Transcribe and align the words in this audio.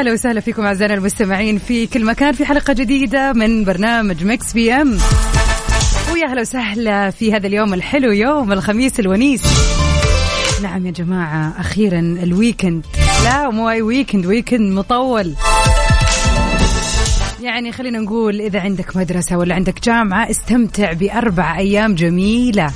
ويا 0.00 0.06
هلا 0.06 0.12
وسهلا 0.12 0.40
فيكم 0.40 0.64
أعزائنا 0.64 0.94
المستمعين 0.94 1.58
في 1.58 1.86
كل 1.86 2.04
مكان 2.04 2.32
في 2.32 2.44
حلقة 2.44 2.72
جديدة 2.72 3.32
من 3.32 3.64
برنامج 3.64 4.24
مكس 4.24 4.52
بي 4.52 4.72
إم. 4.72 4.98
ويا 6.12 6.26
هلا 6.26 6.40
وسهلا 6.40 7.10
في 7.10 7.32
هذا 7.32 7.46
اليوم 7.46 7.74
الحلو 7.74 8.12
يوم 8.12 8.52
الخميس 8.52 9.00
الونيس. 9.00 9.42
نعم 10.62 10.86
يا 10.86 10.90
جماعة 10.90 11.54
أخيرا 11.58 11.98
الويكند. 11.98 12.86
لا 13.24 13.50
مو 13.50 13.70
أي 13.70 13.82
ويكند 13.82 14.26
ويكند 14.26 14.72
مطول. 14.72 15.34
يعني 17.42 17.72
خلينا 17.72 17.98
نقول 17.98 18.40
إذا 18.40 18.60
عندك 18.60 18.96
مدرسة 18.96 19.36
ولا 19.36 19.54
عندك 19.54 19.84
جامعة 19.84 20.30
استمتع 20.30 20.92
بأربع 20.92 21.58
أيام 21.58 21.94
جميلة. 21.94 22.72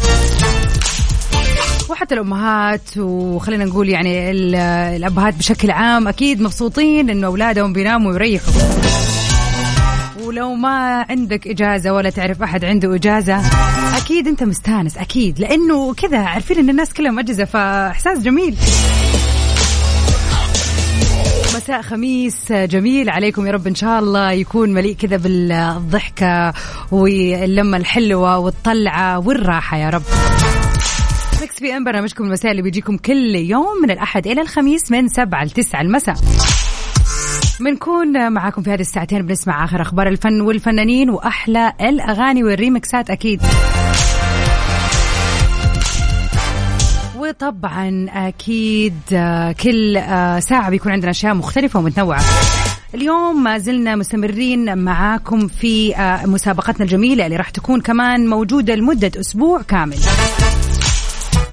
وحتى 1.94 2.14
الأمهات 2.14 2.98
وخلينا 2.98 3.64
نقول 3.64 3.88
يعني 3.88 4.30
ال- 4.30 4.54
الأبهات 4.96 5.34
بشكل 5.34 5.70
عام 5.70 6.08
أكيد 6.08 6.40
مبسوطين 6.40 7.10
إنه 7.10 7.26
أولادهم 7.26 7.72
بيناموا 7.72 8.10
ويريحوا. 8.10 8.52
ولو 10.24 10.54
ما 10.54 11.06
عندك 11.10 11.46
إجازة 11.48 11.92
ولا 11.92 12.10
تعرف 12.10 12.42
أحد 12.42 12.64
عنده 12.64 12.94
إجازة 12.94 13.40
أكيد 13.96 14.26
أنت 14.28 14.42
مستانس 14.42 14.96
أكيد. 14.98 15.38
لأنه 15.40 15.94
كذا 15.94 16.18
عارفين 16.18 16.58
إن 16.58 16.70
الناس 16.70 16.92
كلهم 16.92 17.18
اجازه 17.18 17.44
فإحساس 17.44 18.18
جميل. 18.18 18.56
مساء 21.56 21.82
خميس 21.82 22.52
جميل 22.52 23.10
عليكم 23.10 23.46
يا 23.46 23.52
رب 23.52 23.66
إن 23.66 23.74
شاء 23.74 23.98
الله 23.98 24.32
يكون 24.32 24.72
مليء 24.72 24.94
كذا 24.96 25.16
بالضحكة 25.16 26.52
واللمة 26.92 27.76
الحلوة 27.76 28.38
والطلعة 28.38 29.18
والراحة 29.18 29.76
يا 29.76 29.90
رب. 29.90 30.02
Mix 31.54 31.62
PM 31.62 31.84
برنامجكم 31.84 32.24
المساء 32.24 32.50
اللي 32.50 32.62
بيجيكم 32.62 32.96
كل 32.96 33.34
يوم 33.34 33.82
من 33.82 33.90
الأحد 33.90 34.26
إلى 34.26 34.40
الخميس 34.40 34.90
من 34.90 35.08
7 35.08 35.44
ل 35.44 35.50
9 35.50 35.80
المساء. 35.80 36.14
بنكون 37.60 38.32
معاكم 38.32 38.62
في 38.62 38.70
هذه 38.70 38.80
الساعتين 38.80 39.26
بنسمع 39.26 39.64
آخر 39.64 39.82
أخبار 39.82 40.08
الفن 40.08 40.40
والفنانين 40.40 41.10
وأحلى 41.10 41.72
الأغاني 41.80 42.44
والريمكسات 42.44 43.10
أكيد. 43.10 43.42
وطبعا 47.16 48.06
أكيد 48.10 48.94
كل 49.62 50.02
ساعة 50.42 50.70
بيكون 50.70 50.92
عندنا 50.92 51.10
أشياء 51.10 51.34
مختلفة 51.34 51.78
ومتنوعة. 51.78 52.22
اليوم 52.94 53.42
ما 53.42 53.58
زلنا 53.58 53.96
مستمرين 53.96 54.78
معاكم 54.78 55.48
في 55.48 55.94
مسابقتنا 56.24 56.84
الجميلة 56.84 57.26
اللي 57.26 57.36
راح 57.36 57.50
تكون 57.50 57.80
كمان 57.80 58.28
موجودة 58.28 58.74
لمدة 58.74 59.12
أسبوع 59.20 59.62
كامل. 59.62 59.98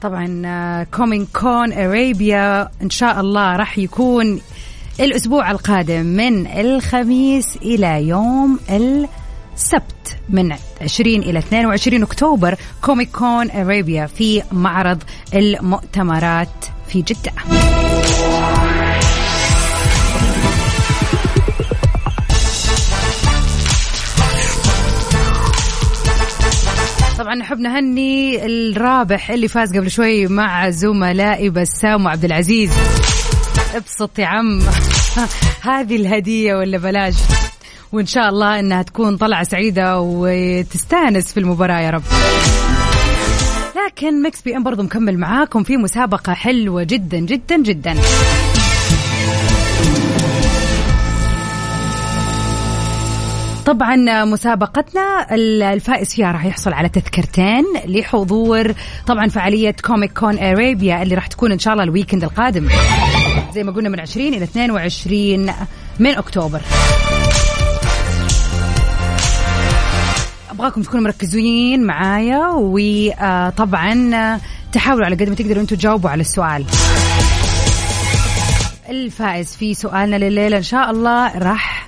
طبعا 0.02 0.84
Comic 0.84 1.28
Con 1.36 1.74
Arabia 1.74 2.70
إن 2.82 2.90
شاء 2.90 3.20
الله 3.20 3.56
راح 3.56 3.78
يكون 3.78 4.42
الأسبوع 5.00 5.52
القادم 5.52 6.06
من 6.06 6.48
الخميس 6.48 7.58
إلى 7.58 8.08
يوم 8.08 8.60
السبت 8.70 10.18
من 10.30 10.54
20 10.82 11.16
إلى 11.16 11.40
22 11.40 12.04
أكتوبر 12.04 12.56
Comic 12.82 13.12
Con 13.12 13.52
Arabia 13.52 14.06
في 14.06 14.44
معرض 14.52 15.04
المؤتمرات 15.34 16.66
في 16.88 17.02
جدة. 17.02 17.32
طبعا 27.32 27.42
نحب 27.42 27.60
نهني 27.60 28.46
الرابح 28.46 29.32
اللي 29.32 29.48
فاز 29.48 29.78
قبل 29.78 29.92
شوي 29.92 30.28
مع 30.28 30.70
زملائي 30.70 31.50
بسام 31.50 32.06
وعبد 32.06 32.26
العزيز. 32.26 32.72
ابسط 33.76 34.20
يا 34.20 34.26
عم. 34.26 34.60
هذه 35.72 35.96
الهدية 35.96 36.56
ولا 36.56 36.78
بلاش. 36.78 37.14
وإن 37.92 38.06
شاء 38.06 38.30
الله 38.30 38.60
إنها 38.60 38.82
تكون 38.82 39.18
طلعة 39.18 39.44
سعيدة 39.44 40.00
وتستانس 40.00 41.34
في 41.34 41.40
المباراة 41.40 41.80
يا 41.80 41.90
رب. 41.90 42.04
لكن 43.86 44.22
Mix 44.22 44.42
PM 44.42 44.64
برضو 44.64 44.84
مكمل 44.84 45.18
معاكم 45.18 45.64
في 45.64 45.78
مسابقة 45.78 46.34
حلوة 46.34 46.84
جدا 46.84 47.20
جدا 47.20 47.58
جدا. 47.58 47.96
طبعا 53.66 54.26
مسابقتنا 54.26 55.36
الفائز 55.74 56.14
فيها 56.16 56.32
راح 56.32 56.46
يحصل 56.46 56.74
على 56.74 56.90
تذكرتين 56.90 57.66
لحضور 57.86 58.74
طبعا 59.08 59.28
فعالية 59.28 59.76
Comic 59.86 60.20
Con 60.20 60.40
Arabia 60.40 61.04
اللي 61.04 61.16
راح 61.16 61.28
تكون 61.28 61.52
إن 61.52 61.60
شاء 61.60 61.74
الله 61.74 61.84
ال 61.84 61.89
weekend 61.89 62.24
القادم. 62.24 62.70
زي 63.54 63.64
ما 63.64 63.72
قلنا 63.72 63.90
من 63.90 64.00
20 64.00 64.34
إلى 64.34 64.44
22 64.44 65.54
من 66.00 66.12
أكتوبر. 66.16 66.62
أبغاكم 70.52 70.82
تكونوا 70.82 71.04
مركزين 71.04 71.84
معايا 71.84 72.48
وطبعا 72.56 74.40
تحاولوا 74.72 75.06
على 75.06 75.16
قد 75.16 75.30
ما 75.30 75.36
تقدروا 75.36 75.62
أنتم 75.62 75.76
تجاوبوا 75.76 76.10
على 76.10 76.22
السؤال. 76.22 76.66
الفائز 78.90 79.56
في 79.56 79.74
سؤالنا 79.74 80.16
لليلة 80.16 80.58
إن 80.58 80.64
شاء 80.64 80.92
الله 80.92 81.38
راح 81.38 81.88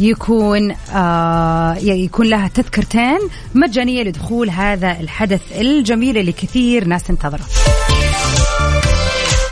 يكون 0.00 0.74
آه 0.94 1.74
يكون 1.76 2.26
لها 2.26 2.48
تذكرتين 2.48 3.18
مجانية 3.54 4.02
لدخول 4.02 4.50
هذا 4.50 5.00
الحدث 5.00 5.60
الجميل 5.60 6.18
اللي 6.18 6.32
كثير 6.32 6.84
ناس 6.84 7.02
تنتظره. 7.02 7.44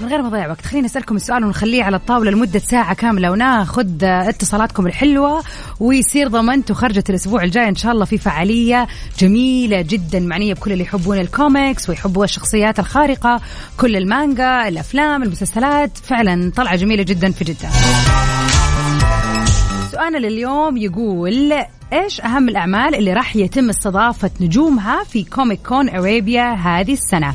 من 0.00 0.08
غير 0.08 0.22
ما 0.22 0.28
أضيع 0.28 0.48
وقت 0.48 0.66
خليني 0.66 0.86
أسألكم 0.86 1.16
السؤال 1.16 1.44
ونخليه 1.44 1.82
على 1.82 1.96
الطاولة 1.96 2.30
لمدة 2.30 2.58
ساعة 2.58 2.94
كاملة 2.94 3.30
وناخذ 3.30 4.04
اتصالاتكم 4.04 4.86
الحلوة 4.86 5.42
ويصير 5.80 6.28
ضمنت 6.28 6.70
وخرجة 6.70 7.04
الأسبوع 7.10 7.42
الجاي 7.42 7.68
إن 7.68 7.74
شاء 7.74 7.92
الله 7.92 8.04
في 8.04 8.18
فعالية 8.18 8.86
جميلة 9.18 9.82
جدا 9.82 10.20
معنية 10.20 10.54
بكل 10.54 10.72
اللي 10.72 10.84
يحبون 10.84 11.18
الكوميكس 11.18 11.88
ويحبوا 11.88 12.24
الشخصيات 12.24 12.78
الخارقة 12.78 13.40
كل 13.76 13.96
المانجا 13.96 14.68
الأفلام 14.68 15.22
المسلسلات 15.22 15.98
فعلا 15.98 16.52
طلعة 16.56 16.76
جميلة 16.76 17.02
جدا 17.02 17.32
في 17.32 17.44
جدة 17.44 17.68
سؤالنا 19.96 20.18
لليوم 20.18 20.76
يقول 20.76 21.52
إيش 21.92 22.20
أهم 22.20 22.48
الأعمال 22.48 22.94
اللي 22.94 23.12
راح 23.12 23.36
يتم 23.36 23.70
استضافة 23.70 24.30
نجومها 24.40 25.04
في 25.04 25.24
Comic 25.24 25.60
Con 25.66 25.88
Arabia 25.88 26.52
هذه 26.52 26.92
السنة؟ 26.92 27.34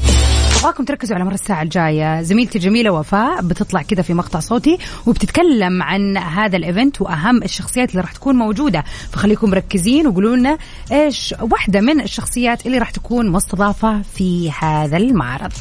أبغاكم 0.60 0.86
تركزوا 0.86 1.16
على 1.16 1.26
مر 1.26 1.34
الساعة 1.34 1.62
الجاية. 1.62 2.22
زميلتي 2.22 2.58
الجميلة 2.58 2.92
وفاء 2.92 3.42
بتطلع 3.42 3.82
كذا 3.82 4.02
في 4.02 4.14
مقطع 4.14 4.40
صوتي 4.40 4.78
وبتتكلم 5.06 5.84
عن 5.84 6.18
هذا 6.18 6.58
ال 6.58 6.65
event 6.65 7.02
وأهم 7.02 7.44
الشخصيات 7.44 7.90
اللي 7.90 8.02
راح 8.02 8.12
تكون 8.12 8.36
موجودة. 8.36 8.84
فخليكم 9.12 9.50
مركزين 9.50 10.08
وقولوا 10.08 10.36
لنا 10.36 10.58
إيش 10.92 11.36
واحدة 11.42 11.82
من 11.82 12.02
الشخصيات 12.02 12.66
اللي 12.66 12.78
راح 12.78 12.90
تكون 12.92 13.30
مستضافة 13.30 14.02
في 14.02 14.52
هذا 14.52 14.98
المعرض. 14.98 15.52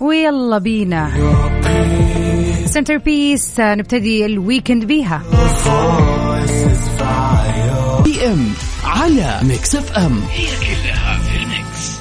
ويلا 0.00 0.58
بينا. 0.58 1.12
سنتر 2.68 2.96
بيس 2.96 3.60
نبتدي 3.60 4.26
ال 4.26 4.33
weekend 4.33 4.84
بيها. 4.84 5.22
PM 8.04 8.48
على 8.84 9.40
Mix 9.42 9.76
FM. 9.76 10.20
هي 10.32 10.46
كلها 10.46 11.18
في 11.18 11.36
ال 11.42 11.56
mix 11.56 11.98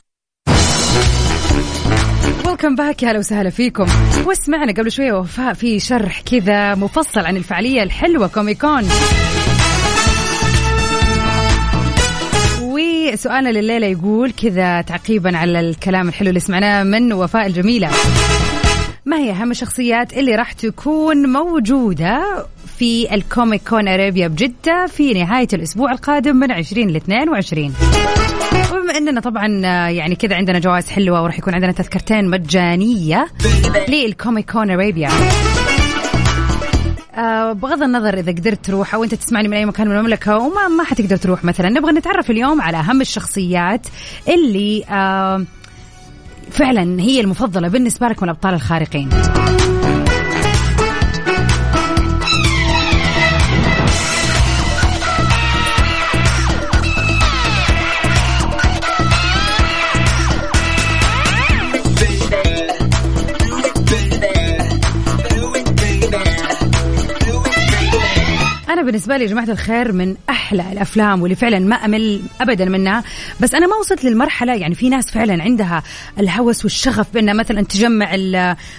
welcome 2.46 2.76
back 2.76 3.04
يا 3.04 3.12
هلا 3.12 3.20
وسهلا 3.20 3.50
فيكم. 3.50 3.86
واسمعنا 4.26 4.74
قبل 4.74 4.92
شوية 4.92 5.14
وفاء 5.14 5.54
في 5.54 5.80
شرح 5.80 6.22
كذا 6.22 6.76
مفصل 6.76 7.20
عن 7.26 7.38
الفعالية 7.38 7.84
الحلوة 7.84 8.28
Comic 8.28 8.67
Con 8.67 8.90
وسؤالنا 12.62 13.50
لليلة 13.50 13.88
يقول 13.88 14.32
كذا 14.32 14.82
تعقيبا 14.82 15.38
على 15.38 15.60
الكلام 15.60 16.08
الحلو 16.08 16.30
اللي 16.30 16.40
سمعناه 16.40 16.84
من 16.84 17.14
وفاء 17.14 17.48
الجميلة. 17.48 17.90
ما 19.08 19.18
هي 19.18 19.32
أهم 19.32 19.52
الشخصيات 19.52 20.18
اللي 20.18 20.36
راح 20.36 20.52
تكون 20.52 21.30
موجودة 21.30 22.46
في 22.78 23.16
ال 23.16 23.25
Comic 23.25 23.70
Con 23.70 23.88
Arabia 23.88 24.28
بجدة 24.28 24.88
في 24.88 25.14
نهاية 25.14 25.48
الأسبوع 25.54 25.92
القادم 25.92 26.36
من 26.36 26.52
20 26.52 26.88
ل 26.88 26.96
22 26.96 27.74
وبما 28.72 28.98
أننا 28.98 29.22
طبعا 29.22 29.48
يعني 29.90 30.16
كذا 30.16 30.36
عندنا 30.36 30.60
جوائز 30.60 30.90
حلوة 30.90 31.24
وراح 31.24 31.40
يكون 31.40 31.54
عندنا 31.54 31.72
تذكرتين 31.72 32.30
مجانية 32.30 33.28
لل 33.90 34.07
Comic 34.07 34.52
Con 34.52 34.72
Arabia 34.72 35.10
آه 37.16 37.54
بغض 37.54 37.84
النظر 37.84 38.14
إذا 38.14 38.32
قدرت 38.32 38.66
تروح 38.66 38.96
أو 38.96 39.04
أنت 39.04 39.16
تسمعني 39.16 39.48
من 39.48 39.54
أي 39.58 39.66
مكان 39.66 39.88
من 39.88 39.96
المملكة 39.96 40.38
وما 40.38 40.68
ما 40.68 40.84
حتقدر 40.84 41.18
تروح 41.18 41.46
مثلا 41.46 41.70
نبغى 41.70 41.92
نتعرف 41.92 42.32
اليوم 42.32 42.62
على 42.62 42.78
أهم 42.78 43.02
الشخصيات 43.02 43.88
اللي 44.28 44.84
آه 44.90 45.46
فعلا 46.58 47.02
هي 47.02 47.20
المفضلة 47.20 47.68
بالنسبة 47.68 48.08
لك 48.08 48.24
من 48.24 48.30
الأبطال 48.30 48.54
الخارقين. 48.54 49.10
بالنسبة 68.88 69.18
لي 69.18 69.24
يا 69.24 69.30
جماعة 69.30 69.50
الخير 69.50 69.92
من 69.92 70.16
أحلى 70.30 70.72
الأفلام 70.72 71.22
واللي 71.22 71.36
فعلا 71.36 71.60
ما 71.60 71.76
أمل 71.76 72.22
ابدا 72.42 72.66
منها. 72.66 73.04
بس 73.40 73.54
أنا 73.56 73.68
ما 73.68 73.76
وصلت 73.76 74.04
للمرحلة 74.04 74.56
يعني 74.56 74.76
في 74.76 74.90
ناس 74.90 75.12
فعلا 75.12 75.44
عندها 75.44 75.84
الهوس 76.20 76.64
والشغف 76.64 77.14
بأنها 77.14 77.34
مثلا 77.34 77.62
تجمع 77.62 78.16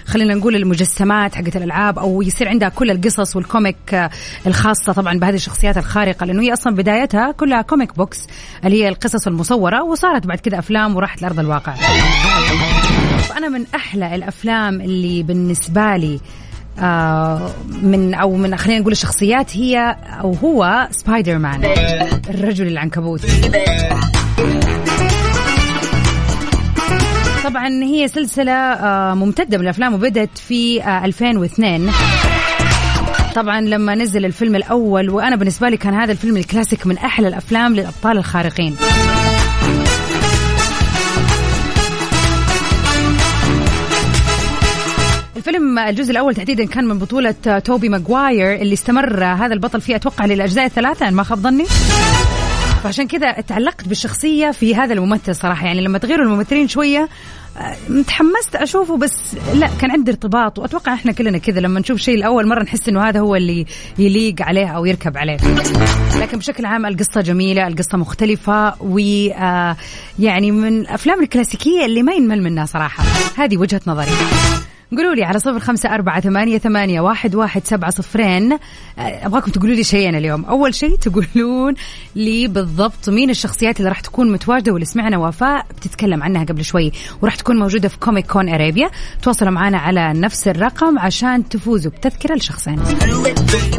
خلينا 0.05 0.33
نقول 0.33 0.55
المجسمات 0.55 1.35
حقت 1.35 1.55
الألعاب 1.55 1.99
أو 1.99 2.21
يصير 2.21 2.49
عندها 2.49 2.69
كل 2.69 2.91
القصص 2.91 3.35
وال 3.35 3.56
comic 3.56 4.09
الخاصة 4.47 4.93
طبعا 4.93 5.19
بهذه 5.19 5.35
الشخصيات 5.35 5.77
الخارقة 5.77 6.25
لأنه 6.25 6.41
هي 6.41 6.53
أصلا 6.53 6.75
بدايتها 6.75 7.31
كلها 7.31 7.61
comic 7.61 7.95
books 7.97 8.19
اللي 8.65 8.83
هي 8.83 8.89
القصص 8.89 9.27
المصورة 9.27 9.83
وصارت 9.83 10.27
بعد 10.27 10.37
كذا 10.37 10.59
أفلام 10.59 10.95
وراحت 10.95 11.21
لأرض 11.21 11.39
الواقع. 11.39 11.73
فانا 13.29 13.49
من 13.49 13.65
أحلى 13.75 14.15
الأفلام 14.15 14.81
اللي 14.81 15.23
بالنسبة 15.23 15.95
لي 15.97 16.13
آه 16.15 16.48
من 17.81 18.13
أو 18.13 18.35
من 18.35 18.57
خلينا 18.57 18.79
نقول 18.79 18.91
الشخصيات 18.91 19.57
هي 19.57 19.95
أو 20.21 20.33
هو 20.33 20.87
سبايدر 20.91 21.37
مان 21.37 21.65
الرجل 22.29 22.67
العنكبوت. 22.67 23.21
طبعا 27.43 27.67
هي 27.83 28.07
سلسلة 28.07 28.51
آه 28.51 29.13
ممتدة 29.13 29.57
من 29.57 29.63
الأفلام 29.63 29.93
وبدت 29.93 30.37
في 30.37 30.83
آه 30.83 31.05
2002 31.05 31.91
طبعا 33.35 33.61
لما 33.61 33.95
نزل 33.95 34.25
الفيلم 34.25 34.55
الأول 34.55 35.09
وأنا 35.09 35.35
بالنسبة 35.35 35.69
لي 35.69 35.77
كان 35.77 35.93
هذا 35.93 36.11
الفيلم 36.11 36.37
الكلاسيك 36.37 36.87
من 36.87 36.97
أحلى 36.97 37.27
الأفلام 37.27 37.75
للأبطال 37.75 38.17
الخارقين. 38.17 38.75
الفيلم 45.49 45.79
الجزء 45.79 46.11
الأول 46.11 46.35
تحديدا 46.35 46.65
كان 46.65 46.85
من 46.85 46.99
بطولة 46.99 47.31
توبي 47.65 47.89
ماجواير 47.89 48.55
اللي 48.61 48.73
استمر 48.73 49.23
هذا 49.23 49.53
البطل 49.53 49.81
فيه 49.81 49.95
أتوقع 49.95 50.25
للأجزاء 50.25 50.65
الثلاثة 50.65 51.07
ان 51.07 51.13
ما 51.13 51.23
خاب 51.23 51.37
ظني. 51.37 51.65
فعشان 52.83 53.07
كذا 53.07 53.31
تعلقت 53.31 53.87
بالشخصية 53.87 54.51
في 54.51 54.75
هذا 54.75 54.93
الممثل 54.93 55.35
صراحة. 55.35 55.65
يعني 55.65 55.81
لما 55.81 55.97
تغيروا 55.97 56.25
الممثلين 56.25 56.67
شوية 56.67 57.09
متحمست 57.89 58.55
أشوفه 58.55 58.97
بس 58.97 59.35
لا 59.53 59.69
كان 59.81 59.91
عندي 59.91 60.11
ارتباط. 60.11 60.59
وأتوقع 60.59 60.93
إحنا 60.93 61.11
كلنا 61.11 61.37
كذا 61.37 61.59
لما 61.59 61.79
نشوف 61.79 61.99
شيء 61.99 62.17
لاول 62.17 62.47
مرة 62.47 62.63
نحس 62.63 62.89
إنه 62.89 63.01
هذا 63.01 63.19
هو 63.19 63.35
اللي 63.35 63.65
يليق 63.97 64.41
عليه 64.41 64.67
أو 64.67 64.85
يركب 64.85 65.17
عليه. 65.17 65.37
لكن 66.19 66.37
بشكل 66.37 66.65
عام 66.65 66.85
القصة 66.85 67.21
جميلة 67.21 67.67
القصة 67.67 67.97
مختلفة 67.97 68.73
و 68.81 68.99
يعني 70.19 70.51
من 70.51 70.79
الافلام 70.79 71.23
الكلاسيكية 71.23 71.85
اللي 71.85 72.03
ما 72.03 72.13
ينمل 72.13 72.43
منها 72.43 72.65
صراحة. 72.65 73.03
هذه 73.37 73.57
وجهة 73.57 73.81
نظري. 73.87 74.11
قولوا 74.97 75.15
لي 75.15 75.23
على 75.23 75.39
صفر 75.39 75.59
خمسة 75.59 75.93
أربعة 75.93 76.19
ثمانية, 76.19 76.57
ثمانية 76.57 77.01
واحد, 77.01 77.35
واحد 77.35 77.65
سبعة 77.65 77.91
صفرين. 77.91 78.57
أبغاكم 78.97 79.51
تقولوا 79.51 79.75
لي 79.75 79.83
شيئين 79.83 80.15
اليوم. 80.15 80.45
أول 80.45 80.75
شيء 80.75 80.95
تقولون 80.95 81.73
لي 82.15 82.47
بالضبط 82.47 83.09
مين 83.09 83.29
الشخصيات 83.29 83.79
اللي 83.79 83.89
راح 83.89 83.99
تكون 83.99 84.31
متواجدة 84.31 84.71
واللي 84.71 84.85
سمعنا 84.85 85.17
وفاء 85.17 85.65
بتتكلم 85.77 86.23
عنها 86.23 86.43
قبل 86.43 86.65
شوي 86.65 86.91
وراح 87.21 87.35
تكون 87.35 87.59
موجودة 87.59 87.89
في 87.89 87.99
كوميك 87.99 88.31
كون 88.31 88.49
أرابيا 88.49 88.89
تواصلوا 89.21 89.51
معنا 89.51 89.77
على 89.77 90.13
نفس 90.13 90.47
الرقم 90.47 90.99
عشان 90.99 91.49
تفوزوا 91.49 91.91
بتذكرة 91.91 92.35
لشخصين. 92.35 92.79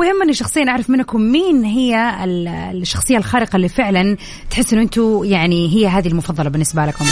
ويهمني 0.00 0.32
شخصيا 0.32 0.68
أعرف 0.68 0.90
منكم 0.90 1.20
مين 1.20 1.64
هي 1.64 2.24
الشخصية 2.72 3.16
الخارقة 3.16 3.56
اللي 3.56 3.68
فعلا 3.68 4.16
تحس 4.50 4.72
أنه 4.72 4.82
أنتم 4.82 5.20
يعني 5.24 5.74
هي 5.76 5.88
هذه 5.88 6.08
المفضلة 6.08 6.50
بالنسبة 6.50 6.86
لكم. 6.86 7.04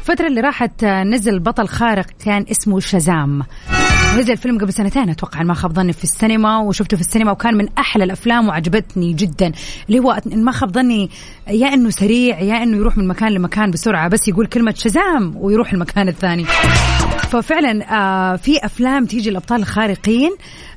الفترة 0.00 0.26
اللي 0.26 0.40
راحت 0.40 0.84
نزل 0.84 1.38
بطل 1.38 1.68
خارق 1.68 2.06
كان 2.24 2.46
اسمه 2.50 2.80
شازام. 2.80 3.29
نزل 4.18 4.32
الفيلم 4.32 4.58
قبل 4.58 4.72
سنتين 4.72 5.10
أتوقع 5.10 5.42
ما 5.42 5.54
خاب 5.54 5.72
ظني 5.72 5.92
في 5.92 6.04
السينما 6.04 6.58
وشفته 6.58 6.96
في 6.96 7.00
السينما 7.02 7.32
وكان 7.32 7.54
من 7.54 7.68
أحلى 7.78 8.04
الأفلام 8.04 8.48
وعجبتني 8.48 9.12
جدا. 9.12 9.52
اللي 9.88 9.98
هو 9.98 10.20
ما 10.26 10.52
خاب 10.52 10.72
ظني 10.72 11.10
يا 11.48 11.74
إنه 11.74 11.90
سريع 11.90 12.40
يا 12.40 12.62
إنه 12.62 12.76
يروح 12.76 12.96
من 12.98 13.08
مكان 13.08 13.32
لمكان 13.32 13.70
بسرعة 13.70 14.08
بس 14.08 14.28
يقول 14.28 14.46
كلمة 14.46 14.74
شزام 14.76 15.34
ويروح 15.36 15.72
المكان 15.72 16.08
الثاني. 16.08 16.44
ففعلا 17.30 17.94
آه 17.94 18.36
في 18.36 18.64
أفلام 18.64 19.06
تيجي 19.06 19.30
الابطال 19.30 19.60
الخارقين 19.60 20.30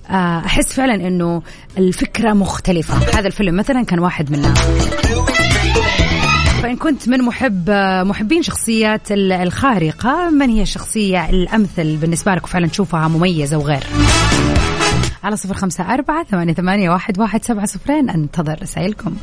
آه 0.09 0.39
أحس 0.45 0.73
فعلا 0.73 1.07
إنه 1.07 1.41
الفكرة 1.77 2.33
مختلفة. 2.33 3.19
هذا 3.19 3.27
الفيلم 3.27 3.55
مثلا 3.55 3.83
كان 3.83 3.99
واحد 3.99 4.31
منها. 4.31 4.53
فإن 6.63 6.75
كنت 6.75 7.09
من 7.09 7.21
محب 7.21 7.69
محبين 8.07 8.43
شخصيات 8.43 9.11
الخارقة 9.11 10.29
من 10.29 10.49
هي 10.49 10.61
الشخصية 10.61 11.29
الأمثل 11.29 11.95
بالنسبة 11.95 12.35
لك 12.35 12.43
وفعلا 12.43 12.67
تشوفها 12.67 13.07
مميزة 13.07 13.57
وغير؟ 13.57 13.83
على 15.23 15.37
صفر 15.37 15.53
خمسة 15.53 15.93
أربعة 15.93 16.23
ثمانية, 16.23 16.53
ثمانية 16.53 16.89
واحد, 16.89 17.19
واحد 17.19 17.45
سبعة 17.45 17.65
صفرين 17.65 18.09
أنتظر 18.09 18.59
رسائلكم. 18.61 19.15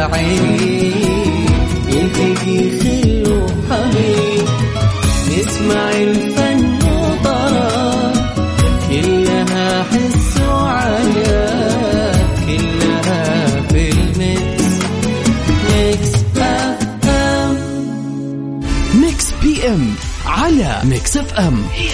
الشاعري 0.00 0.92
يلتقي 1.88 2.80
خل 2.80 3.32
وحبيب 3.32 4.48
نسمع 5.28 5.90
الفن 5.92 6.78
وطرب 6.88 8.12
كلها 8.90 9.82
حس 9.84 10.40
وعياء 10.40 12.28
كلها 12.46 13.46
في 13.68 13.90
الميكس 13.90 14.74
ميكس 15.70 16.14
أف 16.36 17.08
أم. 17.08 18.60
ميكس 19.02 19.26
بي 19.42 19.68
إم 19.68 19.94
على 20.26 20.78
ميكس 20.84 21.16
أف 21.16 21.32
أم. 21.34 21.62
هي 21.74 21.88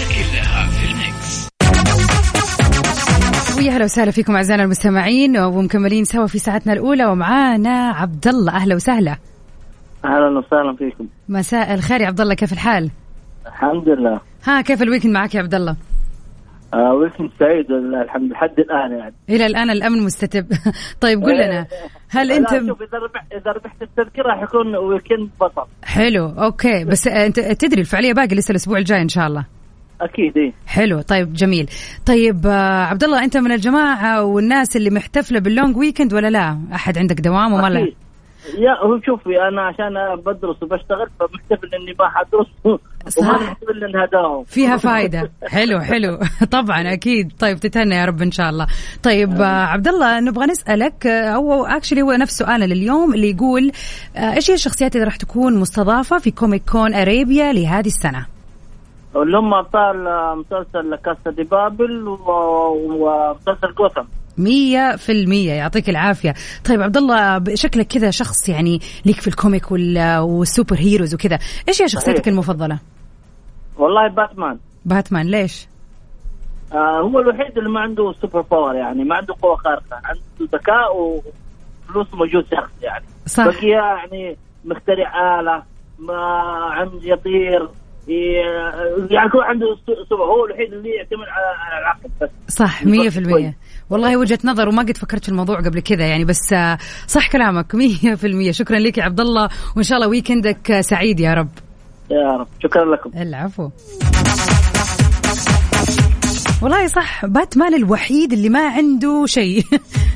وسهلا 3.87 4.11
فيكم 4.11 4.35
أعزائنا 4.35 4.63
المستمعين 4.63 5.37
ومكملين 5.37 6.03
سوا 6.03 6.27
في 6.27 6.39
ساعتنا 6.39 6.73
الأولى 6.73 7.05
ومعانا 7.05 7.89
عبد 7.89 8.27
الله 8.27 8.55
أهلا 8.55 8.75
وسهلا. 8.75 9.15
أهلا 10.05 10.37
وسهلا 10.39 10.75
فيكم. 10.75 11.07
مساء 11.29 11.73
الخير 11.73 12.01
يا 12.01 12.07
عبد 12.07 12.21
الله 12.21 12.33
كيف 12.33 12.53
الحال؟ 12.53 12.91
الحمد 13.47 13.89
لله. 13.89 14.19
ها 14.47 14.61
كيف 14.61 14.81
ال 14.81 14.85
weekend 14.85 15.13
معك 15.13 15.35
يا 15.35 15.39
عبد 15.39 15.55
الله؟ 15.55 15.75
آه 16.73 16.93
weekend 16.93 17.29
سعيد 17.39 17.71
الحمد 18.03 18.31
لحد 18.31 18.59
الآن 18.59 18.91
يعني. 18.91 19.13
إلى 19.29 19.45
الآن 19.45 19.69
الأمن 19.69 20.03
مستتب. 20.03 20.47
طيب 21.01 21.21
قول 21.21 21.35
لنا 21.35 21.67
هل 22.09 22.31
انت 22.31 22.49
شوف 22.49 22.81
إذا 22.81 22.97
ربحت 22.97 23.33
إذا 23.33 23.51
ربحت 23.51 23.81
التذكرة 23.81 24.27
راح 24.27 24.43
يكون 24.43 24.75
weekend 24.75 25.29
بطل. 25.41 25.65
حلو 25.83 26.25
okay. 26.25 26.85
بس 26.85 27.07
انت 27.07 27.39
تدري 27.39 27.81
الفعاليه 27.81 28.13
باقي 28.13 28.35
لسه 28.35 28.51
الأسبوع 28.51 28.77
الجاي 28.77 29.01
إن 29.01 29.09
شاء 29.09 29.27
الله. 29.27 29.56
أكيد 30.01 30.37
إيه. 30.37 30.53
حلو 30.67 31.01
طيب 31.01 31.33
جميل. 31.33 31.69
طيب 32.05 32.47
آه 32.47 32.83
عبد 32.83 33.03
الله 33.03 33.23
أنت 33.23 33.37
من 33.37 33.51
الجماعة 33.51 34.23
والناس 34.23 34.75
اللي 34.75 34.89
محتفلة 34.89 35.39
بال 35.39 35.52
long 35.52 35.77
weekend 35.77 36.13
ولا 36.13 36.27
لا؟ 36.27 36.59
أحد 36.73 36.97
عندك 36.97 37.21
دوام 37.21 37.53
وما 37.53 37.67
لا؟ 37.67 37.79
يا 38.57 38.71
هو 38.85 38.99
شوفي 39.05 39.41
أنا 39.41 39.61
عشان 39.61 39.93
بدرس 40.25 40.63
وبشتغل 40.63 41.09
فمحتفل 41.19 41.69
إني 41.75 41.95
ما 41.99 42.09
حدرس. 42.09 42.47
وما 43.17 43.33
محتفل 43.33 43.83
إنها 43.83 44.05
داوم 44.05 44.43
فيها 44.43 44.77
فائده 44.77 45.31
حلو 45.47 45.79
حلو. 45.79 46.19
طبعا 46.57 46.93
أكيد. 46.93 47.31
طيب 47.39 47.57
تتهنى 47.57 47.95
يا 47.95 48.05
رب 48.05 48.21
إن 48.21 48.31
شاء 48.31 48.49
الله. 48.49 48.67
طيب 49.03 49.41
آه 49.41 49.65
عبد 49.65 49.87
الله 49.87 50.19
نبغى 50.19 50.45
نسألك 50.45 51.07
أو 51.07 51.65
actually 51.65 52.01
هو 52.01 52.11
نفس 52.11 52.37
سؤالنا 52.37 52.65
لليوم 52.65 53.13
اللي 53.13 53.29
يقول 53.31 53.71
آه 54.17 54.33
إيش 54.33 54.49
هي 54.49 54.55
الشخصيات 54.55 54.95
اللي 54.95 55.05
راح 55.05 55.15
تكون 55.15 55.59
مستضافة 55.59 56.17
في 56.17 56.31
Comic 56.31 56.63
Con 56.71 56.93
Arabia 56.93 57.53
لهذه 57.53 57.87
السنة؟ 57.87 58.36
اللي 59.15 59.37
هم 59.37 59.53
ابطال 59.53 60.03
مسلسل 60.37 60.95
كاسا 60.95 61.31
دي 61.31 61.43
بابيل 61.43 62.07
ومسلسل 62.07 63.73
جوثم. 63.77 64.03
مية 64.37 64.95
في 64.95 65.11
المية. 65.11 65.51
يعطيك 65.53 65.89
العافية. 65.89 66.33
طيب 66.65 66.81
عبد 66.81 66.97
الله 66.97 67.43
شكلك 67.55 67.87
كذا 67.87 68.11
شخص 68.11 68.49
يعني 68.49 68.79
ليك 69.05 69.15
في 69.21 69.27
ال 69.27 69.34
comic 69.34 69.71
وال- 69.71 70.17
وال 70.19 70.35
super 70.35 70.75
heroes 70.79 71.13
وكذا 71.13 71.39
إيش 71.67 71.81
هي 71.81 71.87
شخصيتك 71.87 72.17
صحيح. 72.17 72.27
المفضلة؟ 72.27 72.79
والله 73.77 74.07
باتمان. 74.07 74.57
باتمان. 74.85 75.25
ليش؟ 75.25 75.67
آه 76.73 76.99
هو 77.01 77.19
الوحيد 77.19 77.57
اللي 77.57 77.69
ما 77.69 77.79
عنده 77.79 78.13
super 78.21 78.41
power 78.41 78.75
يعني 78.75 79.03
ما 79.03 79.15
عنده 79.15 79.35
قوة 79.41 79.55
خارقة. 79.55 80.01
عنده 80.03 80.21
ذكاء 80.57 80.95
وفلوس 80.97 82.07
موجود 82.13 82.45
شخص 82.51 82.71
يعني. 82.81 83.05
صح. 83.25 83.45
بقية 83.45 83.75
يعني 83.75 84.37
مخترع 84.65 85.39
آلة 85.39 85.63
ما 85.99 86.17
عنده 86.71 86.99
يطير. 87.03 87.69
يعني 88.07 89.29
هو 89.35 89.41
عنده 89.41 89.65
هو 90.11 90.45
الوحيد 90.45 90.73
اللي 90.73 90.89
يعتمد 90.89 91.27
على 91.27 91.79
العقل 91.81 92.09
بس. 92.21 92.55
صح 92.55 92.85
مية 92.85 93.09
في 93.09 93.19
المية. 93.19 93.57
والله 93.89 94.17
وجهة 94.17 94.39
نظر 94.43 94.69
وما 94.69 94.81
قد 94.81 94.97
فكرت 94.97 95.23
في 95.23 95.29
الموضوع 95.29 95.59
قبل 95.59 95.79
كذا 95.79 96.07
يعني 96.07 96.25
بس 96.25 96.53
آه، 96.53 96.77
صح 97.07 97.31
كلامك 97.31 97.75
مية 97.75 98.15
في 98.15 98.27
المية. 98.27 98.51
شكرا 98.51 98.79
لك 98.79 98.97
يا 98.97 99.03
عبد 99.03 99.19
الله 99.19 99.49
وإن 99.75 99.83
شاء 99.83 99.97
الله 99.97 100.09
ويكندك 100.09 100.71
آه، 100.71 100.81
سعيد 100.81 101.19
يا 101.19 101.33
رب. 101.33 101.49
يا 102.11 102.37
رب. 102.37 102.47
شكرا 102.63 102.85
لكم. 102.95 103.11
العفو. 103.21 103.69
والله 106.61 106.87
صح 106.87 107.25
باتمان 107.25 107.73
الوحيد 107.73 108.33
اللي 108.33 108.49
ما 108.49 108.67
عنده 108.67 109.25
شيء. 109.25 109.63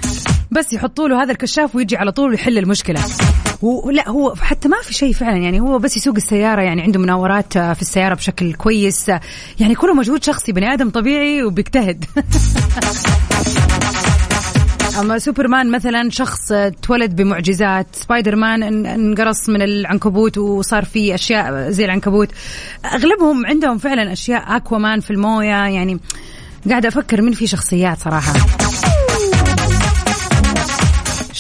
بس 0.57 0.73
يحطوا 0.73 1.07
له 1.07 1.23
هذا 1.23 1.31
الكشاف 1.31 1.75
ويجي 1.75 1.97
على 1.97 2.11
طول 2.11 2.29
ويحل 2.29 2.57
المشكلة. 2.57 2.99
ولا 3.61 4.09
هو 4.09 4.35
حتى 4.35 4.67
ما 4.67 4.77
في 4.83 4.93
شيء 4.93 5.13
فعلا 5.13 5.37
يعني 5.37 5.59
هو 5.59 5.79
بس 5.79 5.97
يسوق 5.97 6.15
السيارة 6.15 6.61
يعني 6.61 6.81
عنده 6.81 6.99
مناورات 6.99 7.57
آه، 7.57 7.73
في 7.73 7.81
السيارة 7.81 8.13
بشكل 8.15 8.53
كويس 8.53 9.09
آه، 9.09 9.21
يعني 9.59 9.75
كله 9.75 9.93
مجهود 9.93 10.23
شخصي 10.23 10.51
بني 10.51 10.73
آدم 10.73 10.89
طبيعي 10.89 11.43
وبيجتهد. 11.43 12.05
أما 14.99 15.19
سوبرمان 15.19 15.71
مثلا 15.71 16.09
شخص 16.09 16.51
آه، 16.51 16.67
اتولد 16.67 17.15
بمعجزات 17.15 17.87
سبايدر 17.93 18.35
مان 18.35 18.61
إن- 18.61 18.87
انقرص 18.87 19.49
من 19.49 19.61
العنكبوت 19.61 20.37
وصار 20.37 20.85
في 20.85 21.15
أشياء 21.15 21.69
زي 21.69 21.85
العنكبوت. 21.85 22.29
أغلبهم 22.85 23.45
عندهم 23.45 23.77
فعلا 23.77 24.13
أشياء 24.13 24.55
أكوامان 24.55 24.99
في 24.99 25.11
الموية 25.11 25.47
يعني 25.67 25.99
قاعدة 26.69 26.87
أفكر 26.89 27.21
من 27.21 27.31
في 27.31 27.47
شخصيات 27.47 27.99
صراحة. 27.99 28.33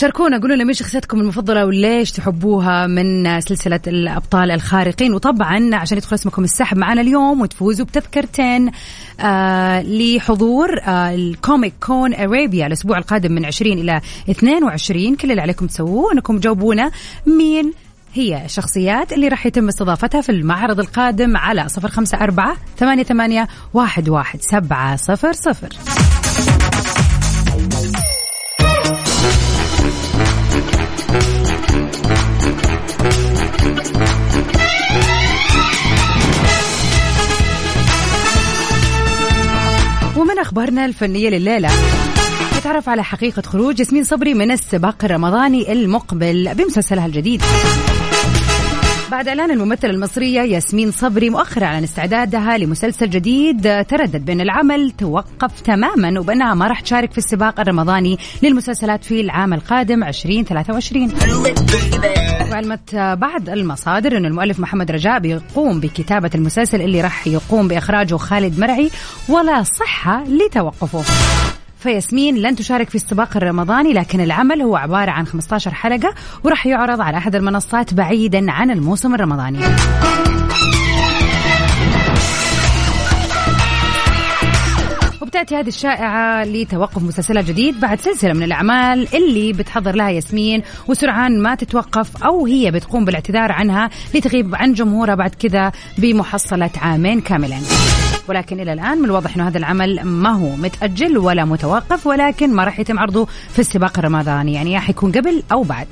شاركونا 0.01 0.37
قولوا 0.37 0.55
لنا 0.55 0.63
مين 0.63 0.73
شخصيتكم 0.73 1.19
المفضلة 1.19 1.65
وليش 1.65 2.11
تحبوها 2.11 2.87
من 2.87 3.41
سلسلة 3.41 3.79
الأبطال 3.87 4.51
الخارقين. 4.51 5.13
وطبعا 5.13 5.75
عشان 5.75 5.97
يدخل 5.97 6.15
اسمكم 6.15 6.43
السحب 6.43 6.77
معنا 6.77 7.01
اليوم 7.01 7.41
وتفوزوا 7.41 7.85
بتذكرتين 7.85 8.71
آه 9.19 9.81
لحضور 9.81 10.79
آه 10.83 11.15
الكوميك 11.15 11.73
كون 11.85 12.13
أرابيا 12.13 12.67
الأسبوع 12.67 12.97
القادم 12.97 13.31
من 13.31 13.45
20 13.45 13.71
إلى 13.71 14.01
22 14.29 15.15
كل 15.15 15.31
اللي 15.31 15.41
عليكم 15.41 15.67
تسووه 15.67 16.13
أنكم 16.13 16.37
تجاوبونا 16.37 16.91
مين 17.25 17.73
هي 18.13 18.45
الشخصيات 18.45 19.13
اللي 19.13 19.27
راح 19.27 19.45
يتم 19.45 19.67
استضافتها 19.67 20.21
في 20.21 20.31
المعرض 20.31 20.79
القادم 20.79 21.37
على 21.37 21.69
صفر 21.69 21.87
خمسة 21.87 22.17
أربعة 22.17 22.55
ثمانية 22.77 23.03
ثمانية 23.03 23.47
واحد 23.73 24.09
واحد 24.09 24.41
سبعة 24.41 24.95
صفر 24.95 25.33
صفر. 25.33 25.69
أخبارنا 40.41 40.85
الفنية 40.85 41.29
لليلة. 41.29 41.69
نتعرف 42.57 42.89
على 42.89 43.03
حقيقة 43.03 43.41
خروج 43.41 43.79
ياسمين 43.79 44.03
صبري 44.03 44.33
من 44.33 44.51
السباق 44.51 45.05
الرمضاني 45.05 45.71
المقبل 45.71 46.55
بمسلسلها 46.55 47.05
الجديد. 47.05 47.41
بعد 49.11 49.27
إعلان 49.27 49.51
الممثله 49.51 49.91
المصرية 49.91 50.41
ياسمين 50.41 50.91
صبري 50.91 51.29
مؤخرا 51.29 51.65
عن 51.65 51.83
استعدادها 51.83 52.57
لمسلسل 52.57 53.09
جديد 53.09 53.85
تردد 53.85 54.25
بأن 54.25 54.41
العمل 54.41 54.91
توقف 54.91 55.61
تماما 55.61 56.19
وبأنها 56.19 56.53
ما 56.53 56.67
راح 56.67 56.79
تشارك 56.79 57.11
في 57.11 57.17
السباق 57.17 57.59
الرمضاني 57.59 58.17
للمسلسلات 58.43 59.03
في 59.03 59.21
العام 59.21 59.53
القادم 59.53 60.03
2023 60.03 61.13
وعلمت 62.51 62.95
بعض 62.95 63.49
المصادر 63.49 64.17
أن 64.17 64.25
المؤلف 64.25 64.59
محمد 64.59 64.91
رجاء 64.91 65.19
بيقوم 65.19 65.79
بكتابة 65.79 66.31
المسلسل 66.35 66.81
اللي 66.81 67.01
راح 67.01 67.27
يقوم 67.27 67.67
بإخراجه 67.67 68.15
خالد 68.15 68.59
مرعي 68.59 68.89
ولا 69.29 69.63
صحة 69.63 70.23
لتوقفه. 70.23 71.03
فياسمين 71.81 72.37
لن 72.37 72.55
تشارك 72.55 72.89
في 72.89 72.95
السباق 72.95 73.37
الرمضاني 73.37 73.93
لكن 73.93 74.21
العمل 74.21 74.61
هو 74.61 74.75
عبارة 74.75 75.11
عن 75.11 75.25
15 75.25 75.73
حلقة 75.73 76.13
وراح 76.43 76.67
يعرض 76.67 77.01
على 77.01 77.17
أحد 77.17 77.35
المنصات 77.35 77.93
بعيدا 77.93 78.51
عن 78.51 78.71
الموسم 78.71 79.15
الرمضاني. 79.15 79.59
وبتأتي 85.31 85.55
هذه 85.55 85.67
الشائعة 85.67 86.43
لتوقف 86.43 87.03
مسلسلها 87.03 87.41
الجديد 87.41 87.79
بعد 87.79 88.01
سلسلة 88.01 88.33
من 88.33 88.43
الأعمال 88.43 89.15
اللي 89.15 89.53
بتحضر 89.53 89.95
لها 89.95 90.09
ياسمين 90.09 90.63
وسرعان 90.87 91.41
ما 91.41 91.55
تتوقف 91.55 92.23
أو 92.23 92.45
هي 92.45 92.71
بتقوم 92.71 93.05
بالاعتذار 93.05 93.51
عنها 93.51 93.89
لتغيب 94.15 94.55
عن 94.55 94.73
جمهورها 94.73 95.15
بعد 95.15 95.35
كذا 95.35 95.71
بمحصلة 95.97 96.69
عامين 96.77 97.21
كاملين. 97.21 97.61
ولكن 98.27 98.59
إلى 98.59 98.73
الآن 98.73 98.97
من 98.97 99.05
الواضح 99.05 99.35
أنه 99.35 99.47
هذا 99.47 99.57
العمل 99.57 100.03
ما 100.03 100.29
هو 100.29 100.55
متأجل 100.55 101.17
ولا 101.17 101.45
متوقف 101.45 102.07
ولكن 102.07 102.53
ما 102.53 102.63
راح 102.63 102.79
يتم 102.79 102.99
عرضه 102.99 103.25
في 103.25 103.59
السباق 103.59 103.99
الرمضاني. 103.99 104.53
يعني 104.53 104.73
يا 104.73 104.79
حيكون 104.79 105.11
قبل 105.11 105.43
أو 105.51 105.63
بعد. 105.63 105.87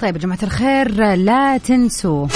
طيب 0.00 0.16
يا 0.16 0.20
جماعة 0.20 0.38
الخير 0.42 1.14
لا 1.14 1.58
تنسوا 1.58 2.26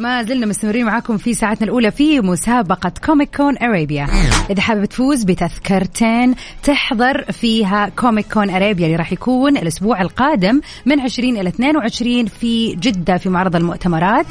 ما 0.00 0.22
زلنا 0.22 0.46
مستمرين 0.46 0.86
معاكم 0.86 1.16
في 1.16 1.34
ساعتنا 1.34 1.64
الأولى 1.64 1.90
في 1.90 2.20
مسابقة 2.20 2.92
Comic 3.04 3.36
Con 3.36 3.58
Arabia 3.58 4.06
إذا 4.50 4.60
حابب 4.60 4.84
تفوز 4.84 5.24
بتذكرتين 5.24 6.34
تحضر 6.62 7.32
فيها 7.32 7.88
Comic 7.88 8.32
Con 8.32 8.50
Arabia 8.50 8.86
اللي 8.86 8.96
راح 8.96 9.12
يكون 9.12 9.56
الأسبوع 9.56 10.02
القادم 10.02 10.60
من 10.86 11.00
20 11.00 11.36
إلى 11.36 11.48
22 11.48 12.26
في 12.26 12.74
جدة 12.74 13.16
في 13.16 13.28
معرض 13.28 13.56
المؤتمرات. 13.56 14.26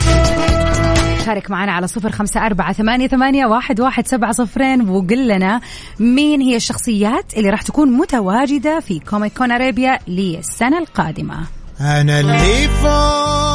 شارك 1.26 1.52
معنا 1.52 1.72
على 1.72 1.88
صفر 1.88 2.12
خمسة 2.12 2.46
أربعة 2.46 2.74
ثمانية, 2.74 3.08
ثمانية 3.08 3.46
واحد, 3.46 3.82
واحد 3.82 4.08
سبعة 4.08 4.32
صفرين 4.32 4.90
وقل 4.90 5.28
لنا 5.28 5.62
مين 6.00 6.42
هي 6.42 6.56
الشخصيات 6.56 7.38
اللي 7.38 7.50
راح 7.50 7.62
تكون 7.62 7.92
متواجدة 7.92 8.80
في 8.80 9.00
Comic 9.00 9.38
Con 9.38 9.52
Arabia 9.52 10.00
للسنة 10.08 10.78
القادمة. 10.80 11.38
أنا 11.82 12.20
اللي 12.20 12.68
فوق 12.68 13.47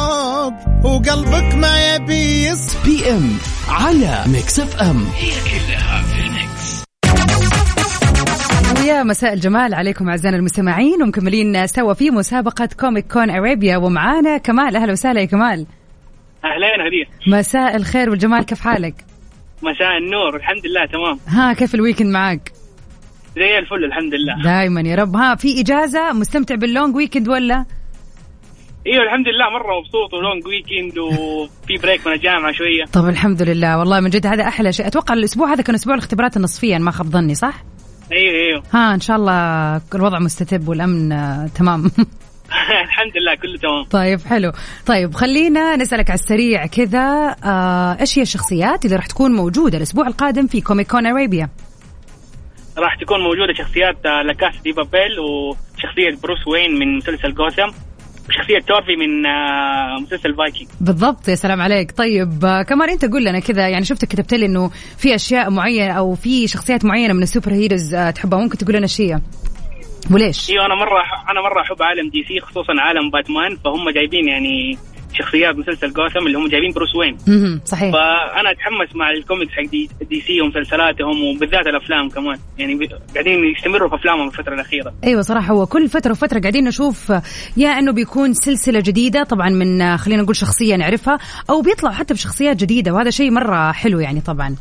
وقلبك 0.83 1.55
ما 1.55 1.95
يبي 1.95 2.45
يصفى 2.45 2.89
PM 2.89 3.37
على 3.69 4.23
Mix 4.27 4.59
FM. 4.59 5.05
ويا 8.81 9.03
مساء 9.03 9.33
الجمال 9.33 9.73
عليكم 9.73 10.09
أعزائنا 10.09 10.37
المستمعين 10.37 11.03
ومكملين 11.03 11.67
سوا 11.67 11.93
في 11.93 12.11
مسابقة 12.11 12.69
Comic 12.79 13.13
Con 13.13 13.29
Arabia 13.29 13.77
ومعانا 13.77 14.37
كمال. 14.37 14.75
أهلا 14.75 14.91
وسهلا 14.91 15.21
يا 15.21 15.25
كمال. 15.25 15.65
أهلين 16.45 16.81
هدية. 16.87 17.37
مساء 17.37 17.75
الخير 17.75 18.09
والجمال 18.09 18.45
كيف 18.45 18.61
حالك؟ 18.61 19.05
مساء 19.61 19.97
النور 19.97 20.35
الحمد 20.35 20.65
لله 20.65 20.85
تمام. 20.85 21.19
ها 21.27 21.53
كيف 21.53 21.75
ال 21.75 21.79
weekend 21.79 22.09
معك؟ 22.09 22.51
زي 23.35 23.59
الفل 23.59 23.83
الحمد 23.85 24.13
لله. 24.13 24.43
دائما 24.43 24.81
يا 24.81 24.95
رب. 24.95 25.15
ها 25.15 25.35
في 25.35 25.61
إجازة؟ 25.61 26.13
مستمتع 26.13 26.55
بال 26.55 26.68
long 26.68 26.95
weekend 26.95 27.27
ولا؟ 27.27 27.65
أيوه 28.87 29.03
الحمد 29.03 29.27
لله 29.27 29.49
مرة 29.49 29.79
مبسوط 29.79 30.13
و 30.13 30.20
long 30.20 30.47
weekend 30.47 30.97
وفي 30.97 31.77
break 31.83 32.07
من 32.07 32.13
الجامعة 32.13 32.51
شوية. 32.51 32.85
طب 32.93 33.07
الحمد 33.07 33.41
لله 33.41 33.77
والله 33.77 33.99
من 33.99 34.09
جد 34.09 34.27
هذا 34.27 34.43
أحلى 34.47 34.73
شيء. 34.73 34.87
أتوقع 34.87 35.13
الأسبوع 35.13 35.53
هذا 35.53 35.61
كان 35.61 35.75
أسبوع 35.75 35.93
الاختبارات 35.93 36.37
النصفية 36.37 36.77
ما 36.77 36.91
خاب 36.91 37.07
ظني 37.07 37.35
صح؟ 37.35 37.63
أيوه 38.11 38.33
أيوه 38.33 38.63
ها 38.73 38.93
إن 38.93 38.99
شاء 38.99 39.17
الله 39.17 39.81
الوضع 39.95 40.19
مستتب 40.19 40.67
والأمن 40.67 41.11
آه، 41.11 41.47
تمام. 41.47 41.91
الحمد 42.87 43.17
لله 43.17 43.35
كله 43.35 43.57
تمام. 43.57 43.83
طيب 43.83 44.19
حلو. 44.21 44.51
طيب 44.85 45.13
خلينا 45.13 45.75
نسألك 45.75 46.09
على 46.09 46.19
السريع 46.19 46.65
كذا 46.65 47.35
آه، 47.45 47.97
إيش 48.01 48.17
هي 48.19 48.21
الشخصيات 48.21 48.85
اللي 48.85 48.95
راح 48.95 49.05
تكون 49.05 49.31
موجودة 49.31 49.77
الأسبوع 49.77 50.07
القادم 50.07 50.47
في 50.47 50.61
Comic 50.61 50.91
Con 50.91 51.05
Arabia 51.05 51.49
راح 52.77 52.95
تكون 53.01 53.19
موجودة 53.19 53.53
شخصيات 53.53 54.05
آه، 54.05 54.21
لاكاس 54.21 54.61
دي 54.63 54.71
بابيل 54.71 55.19
وشخصية 55.19 56.21
بروس 56.23 56.47
وين 56.47 56.79
من 56.79 56.97
مسلسل 56.97 57.33
جوثم 57.33 57.92
وشخصية 58.29 58.59
تورفي 58.67 58.95
من 58.95 59.25
آه، 59.25 59.99
مسلسل 60.01 60.35
فايكنج. 60.35 60.67
بالضبط 60.81 61.27
يا 61.27 61.35
سلام 61.35 61.61
عليك. 61.61 61.91
طيب 61.91 62.45
آه، 62.45 62.61
كمان 62.61 62.89
انت 62.89 63.05
قول 63.05 63.25
لنا 63.25 63.39
كذا 63.39 63.67
يعني 63.67 63.85
شفتك 63.85 64.07
كتبت 64.07 64.33
لي 64.33 64.45
إنه 64.45 64.69
في 64.97 65.15
أشياء 65.15 65.49
معينة 65.49 65.93
أو 65.93 66.15
في 66.15 66.47
شخصيات 66.47 66.85
معينة 66.85 67.13
من 67.13 67.23
ال 67.23 67.28
super 67.28 67.53
heroes 67.53 67.93
آه، 67.93 68.09
تحبها 68.11 68.39
ممكن 68.39 68.57
تقول 68.57 68.75
لنا 68.75 68.87
هي 68.99 69.19
وليش؟ 70.11 70.49
أيوه 70.49 70.65
أنا 70.65 70.75
مرة 70.75 71.01
أنا 71.31 71.41
مرة 71.41 71.61
أحب 71.61 71.83
عالم 71.83 72.09
DC 72.09 72.39
خصوصا 72.39 72.73
عالم 72.79 73.09
باتمان 73.09 73.57
فهم 73.65 73.89
جايبين 73.89 74.27
يعني 74.27 74.77
شخصيات 75.13 75.55
مسلسل 75.55 75.93
جوثم 75.93 76.27
اللي 76.27 76.37
هم 76.37 76.47
جايبين 76.47 76.71
بروس 76.71 76.95
وين. 76.95 77.17
صحيح. 77.65 77.91
فأنا 77.93 78.51
أتحمس 78.51 78.95
مع 78.95 79.09
الكوميكس 79.11 79.51
حق 79.51 79.63
D, 79.71 79.89
DC 80.09 80.41
ومسلسلاتهم 80.41 81.23
وبالذات 81.23 81.67
الأفلام 81.67 82.09
كمان. 82.09 82.37
يعني 82.57 82.89
قاعدين 83.13 83.45
يستمروا 83.57 83.89
في 83.89 83.95
أفلامهم 83.95 84.27
الفترة 84.27 84.53
الأخيرة. 84.53 84.93
أيوه 85.03 85.21
صراحة 85.21 85.53
هو 85.53 85.65
كل 85.65 85.89
فترة 85.89 86.11
وفترة 86.11 86.39
قاعدين 86.39 86.63
نشوف 86.63 87.13
يا 87.57 87.69
إنه 87.69 87.91
بيكون 87.91 88.33
سلسلة 88.33 88.79
جديدة 88.79 89.23
طبعا 89.23 89.49
من 89.49 89.97
خلينا 89.97 90.21
نقول 90.21 90.35
شخصية 90.35 90.75
نعرفها 90.75 91.19
أو 91.49 91.61
بيطلعوا 91.61 91.95
حتى 91.95 92.13
بشخصيات 92.13 92.57
جديدة 92.57 92.93
وهذا 92.93 93.09
شيء 93.09 93.31
مرة 93.31 93.71
حلو 93.71 93.99
يعني 93.99 94.21
طبعا. 94.21 94.55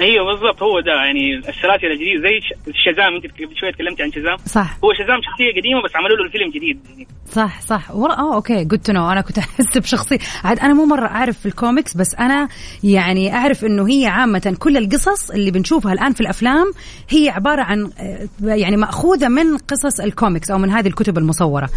أيوه 0.00 0.24
بالضبط 0.26 0.62
هو 0.62 0.80
ده. 0.80 0.92
يعني 0.92 1.36
السلاسل 1.38 1.86
الجديده 1.86 2.20
زي 2.22 2.40
ش- 2.40 2.84
شازام 2.84 3.14
انت 3.16 3.24
قبل 3.26 3.56
شوية 3.60 3.72
تكلمتي 3.72 4.02
عن 4.02 4.12
شازام. 4.12 4.36
صح. 4.46 4.76
هو 4.84 4.92
شازام 4.92 5.18
شخصية 5.22 5.60
قديمة 5.60 5.82
بس 5.84 5.96
عملوا 5.96 6.16
له 6.16 6.24
الفيلم 6.24 6.50
جديد. 6.50 7.08
صح 7.32 7.60
صح. 7.60 7.90
ورا 7.90 8.12
آه 8.12 8.34
okay. 8.34 8.64
good 8.64 8.78
to 8.78 8.92
know 8.92 9.10
أنا 9.12 9.20
كنت 9.20 9.38
أحس 9.44 9.78
بشخصية. 9.78 10.18
عاد 10.44 10.58
أنا 10.58 10.74
مو 10.74 10.84
مرة 10.84 11.06
أعرف 11.06 11.38
في 11.38 11.46
الكوميكس 11.46 11.96
بس 11.96 12.14
أنا 12.14 12.48
يعني 12.84 13.34
أعرف 13.34 13.64
إنه 13.64 13.88
هي 13.88 14.06
عامة 14.06 14.56
كل 14.58 14.76
القصص 14.76 15.30
اللي 15.30 15.50
بنشوفها 15.50 15.92
الآن 15.92 16.12
في 16.12 16.20
الأفلام 16.20 16.72
هي 17.10 17.28
عبارة 17.28 17.62
عن 17.62 17.90
آه، 17.98 18.28
يعني 18.42 18.76
مأخوذة 18.76 19.28
من 19.28 19.56
قصص 19.56 20.00
الكوميكس 20.00 20.50
أو 20.50 20.58
من 20.58 20.70
هذه 20.70 20.86
الكتب 20.86 21.18
المصورة. 21.18 21.68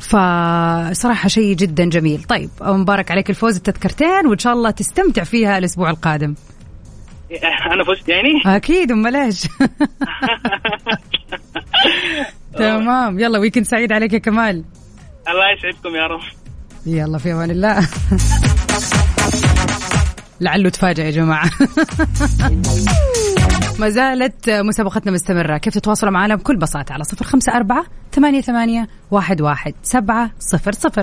فصراحة 0.00 1.28
شيء 1.28 1.54
جدا 1.56 1.84
جميل. 1.84 2.22
طيب 2.22 2.50
مبارك 2.62 3.10
عليك 3.10 3.30
الفوز 3.30 3.56
التذكرتين 3.56 4.26
وإن 4.26 4.38
شاء 4.38 4.52
الله 4.52 4.70
تستمتع 4.70 5.24
فيها 5.24 5.58
الأسبوع 5.58 5.90
القادم. 5.90 6.34
أنا 7.72 7.84
فزت 7.84 8.08
يعني؟ 8.08 8.28
أكيد 8.46 8.92
امال 8.92 9.16
إيش 9.16 9.42
تمام. 12.58 13.18
يلا 13.18 13.38
ويكند 13.38 13.64
سعيد 13.64 13.92
عليك 13.92 14.12
يا 14.12 14.18
كمال. 14.18 14.64
الله 15.28 15.42
يسعدكم 15.58 15.96
يا 15.96 16.06
رب. 16.06 16.20
يلا 16.86 17.18
في 17.18 17.32
أمان 17.32 17.50
الله. 17.50 17.88
لعله 20.40 20.70
تفاجئ 20.70 21.02
يا 21.02 21.10
جماعة. 21.10 21.50
ما 23.78 23.88
زالت 23.88 24.50
مسابقتنا 24.50 25.12
مستمرة. 25.12 25.58
كيف 25.58 25.74
تتواصلوا 25.74 26.12
معنا؟ 26.12 26.34
بكل 26.34 26.56
بساطة 26.56 26.92
على 26.92 27.04
صفر 27.04 27.24
خمسة 27.24 27.52
أربعة 27.56 27.84
ثمانية, 28.12 28.40
ثمانية 28.40 28.88
واحد, 29.10 29.40
واحد 29.40 29.74
سبعة 29.82 30.30
صفر 30.38 30.72
صفر. 30.72 31.02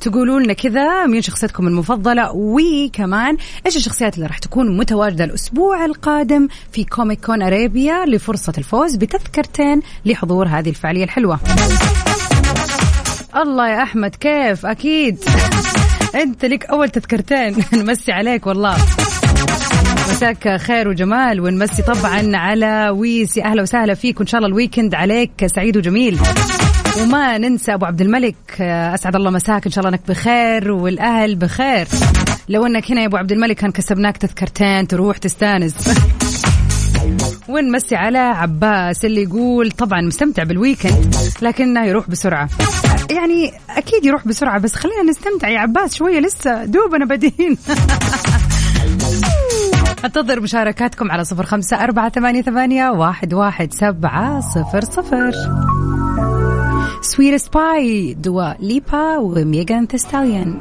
تقولوا 0.00 0.40
لنا 0.40 0.52
كذا 0.52 1.06
مين 1.06 1.22
شخصيتكم 1.22 1.66
المفضلة؟ 1.66 2.30
وكمان 2.34 3.36
إيش 3.66 3.76
الشخصيات 3.76 4.14
اللي 4.14 4.26
راح 4.26 4.38
تكون 4.38 4.76
متواجدة 4.76 5.24
الأسبوع 5.24 5.84
القادم 5.84 6.48
في 6.72 6.84
Comic 6.84 7.26
Con 7.26 7.42
Arabia 7.42 8.04
لفرصة 8.06 8.52
الفوز 8.58 8.96
بتذكرتين 8.96 9.80
لحضور 10.04 10.46
هذه 10.46 10.68
الفعالية 10.68 11.04
الحلوة؟ 11.04 11.40
الله 13.36 13.68
يا 13.68 13.82
أحمد 13.82 14.14
كيف؟ 14.14 14.66
أكيد. 14.66 15.24
أنت 16.14 16.44
لك 16.44 16.64
أول 16.64 16.90
تذكرتين. 16.90 17.56
نمسي 17.82 18.12
عليك 18.12 18.46
والله. 18.46 18.76
مساك 20.10 20.56
خير 20.60 20.88
وجمال 20.88 21.40
ونمسي 21.40 21.82
طبعا 21.82 22.36
على 22.36 22.88
ويسي. 22.88 23.44
أهلا 23.44 23.62
وسهلا 23.62 23.94
فيك 23.94 24.20
وإن 24.20 24.26
شاء 24.26 24.38
الله 24.38 24.48
ال 24.48 24.54
weekend 24.54 24.94
عليك 24.94 25.46
سعيد 25.46 25.76
وجميل. 25.76 26.18
وما 27.02 27.38
ننسى 27.38 27.74
أبو 27.74 27.86
عبد 27.86 28.00
الملك 28.00 28.60
أسعد 28.60 29.16
الله 29.16 29.30
مساك 29.30 29.66
إن 29.66 29.72
شاء 29.72 29.84
الله 29.84 29.96
أنك 29.96 30.08
بخير 30.08 30.72
والأهل 30.72 31.34
بخير. 31.36 31.86
لو 32.48 32.66
أنك 32.66 32.90
هنا 32.90 33.00
يا 33.00 33.06
أبو 33.06 33.16
عبد 33.16 33.32
الملك 33.32 33.56
كان 33.56 33.70
كسبناك 33.70 34.16
تذكرتين 34.16 34.88
تروح 34.88 35.18
تستانس. 35.18 35.74
ونمسي 37.48 37.96
على 37.96 38.18
عباس 38.18 39.04
اللي 39.04 39.22
يقول 39.22 39.70
طبعا 39.70 40.00
مستمتع 40.00 40.42
بالويكند 40.42 41.14
لكنه 41.42 41.84
يروح 41.84 42.10
بسرعة. 42.10 42.48
يعني 43.10 43.52
أكيد 43.70 44.04
يروح 44.04 44.28
بسرعة 44.28 44.58
بس 44.58 44.74
خلينا 44.74 45.02
نستمتع 45.02 45.48
يا 45.48 45.58
عباس 45.58 45.94
شوية 45.94 46.20
لسه 46.20 46.64
دوبنا 46.64 47.04
بادين 47.04 47.56
أنتظر 50.04 50.40
مشاركاتكم 50.40 51.10
على 51.10 51.24
صفر 51.24 51.46
خمسة 51.46 51.84
أربعة 51.84 52.08
ثمانية, 52.08 52.42
ثمانية 52.42 52.90
واحد, 52.90 53.34
واحد 53.34 53.72
سبعة 53.72 54.40
صفر 54.40 54.84
صفر. 54.84 55.32
سويت 57.02 57.40
سباي 57.40 58.14
دوا 58.14 58.54
ليبا 58.60 59.16
وميغان 59.18 59.88
تستاليان 59.88 60.60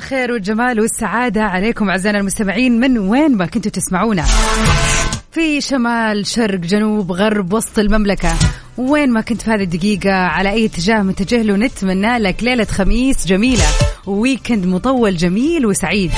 الخير 0.00 0.32
والجمال 0.32 0.80
والسعادة. 0.80 1.42
عليكم 1.42 1.90
أعزائنا 1.90 2.18
المستمعين 2.18 2.80
من 2.80 2.98
وين 2.98 3.36
ما 3.36 3.46
كنتوا 3.46 3.70
تسمعونا. 3.70 4.24
في 5.32 5.60
شمال 5.60 6.26
شرق 6.26 6.58
جنوب 6.60 7.12
غرب 7.12 7.52
وسط 7.52 7.78
المملكة. 7.78 8.32
وين 8.78 9.12
ما 9.12 9.20
كنت 9.20 9.42
في 9.42 9.50
هذه 9.50 9.62
الدقيقة 9.62 10.12
على 10.12 10.50
أي 10.50 10.66
اتجاه 10.66 11.02
متجه 11.02 11.42
له 11.42 11.56
نتمنى 11.56 12.18
لك 12.18 12.42
ليلة 12.42 12.64
خميس 12.64 13.26
جميلة. 13.26 13.64
و 14.06 14.13
weekend 14.13 14.66
مطول 14.66 15.16
جميل 15.16 15.66
وسعيد. 15.66 16.10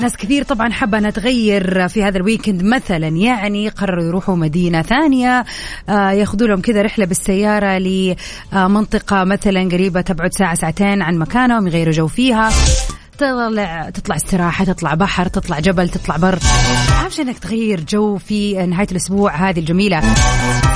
ناس 0.00 0.16
كثير 0.16 0.42
طبعا 0.42 0.72
حابة 0.72 0.98
أنها 0.98 1.10
تغير 1.10 1.88
في 1.88 2.02
هذا 2.02 2.16
ال 2.16 2.21
weekend. 2.21 2.62
مثلا 2.62 3.08
يعني 3.08 3.68
قرروا 3.68 4.04
يروحوا 4.04 4.36
مدينة 4.36 4.82
ثانية 4.82 5.44
آه 5.88 6.10
ياخذوا 6.10 6.48
لهم 6.48 6.60
كذا 6.60 6.82
رحلة 6.82 7.06
بالسيارة 7.06 7.78
لمنطقة 7.78 9.24
مثلا 9.24 9.68
قريبة 9.72 10.00
تبعد 10.00 10.34
ساعة 10.34 10.54
ساعتين 10.54 11.02
عن 11.02 11.18
مكانهم 11.18 11.66
يغيروا 11.66 11.92
جو 11.92 12.06
فيها. 12.06 12.50
تطلع 13.18 13.90
تطلع 13.90 14.16
استراحة 14.16 14.64
تطلع 14.64 14.94
بحر 14.94 15.26
تطلع 15.28 15.60
جبل 15.60 15.88
تطلع 15.88 16.16
بر. 16.16 16.38
أهم 17.02 17.10
شيء 17.10 17.24
إنك 17.24 17.38
تغير 17.38 17.80
جو 17.80 18.16
في 18.18 18.66
نهاية 18.66 18.86
الأسبوع 18.92 19.34
هذه 19.50 19.58
الجميلة. 19.60 20.00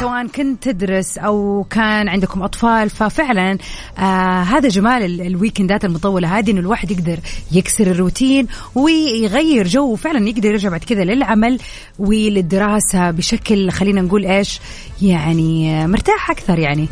سواء 0.00 0.26
كنت 0.26 0.68
تدرس 0.68 1.18
أو 1.18 1.66
كان 1.70 2.08
عندكم 2.08 2.42
أطفال 2.42 2.90
ففعلا 2.90 3.58
آه 3.98 4.42
هذا 4.42 4.68
جمال 4.68 5.02
ال- 5.04 5.26
الويكندات 5.26 5.84
المطولة 5.84 6.38
هذه 6.38 6.50
إنه 6.50 6.60
الواحد 6.60 6.90
يقدر 6.90 7.18
يكسر 7.52 7.86
الروتين 7.86 8.46
ويغير 8.74 9.66
جو 9.68 9.92
وفعلا 9.92 10.28
يقدر 10.28 10.48
يرجع 10.48 10.68
بعد 10.68 10.84
كذا 10.84 11.04
للعمل 11.04 11.58
وللدراسة 11.98 13.10
بشكل 13.10 13.70
خلينا 13.70 14.00
نقول 14.00 14.26
إيش؟ 14.26 14.60
يعني 15.02 15.86
مرتاح 15.86 16.30
أكثر 16.30 16.58
يعني. 16.58 16.88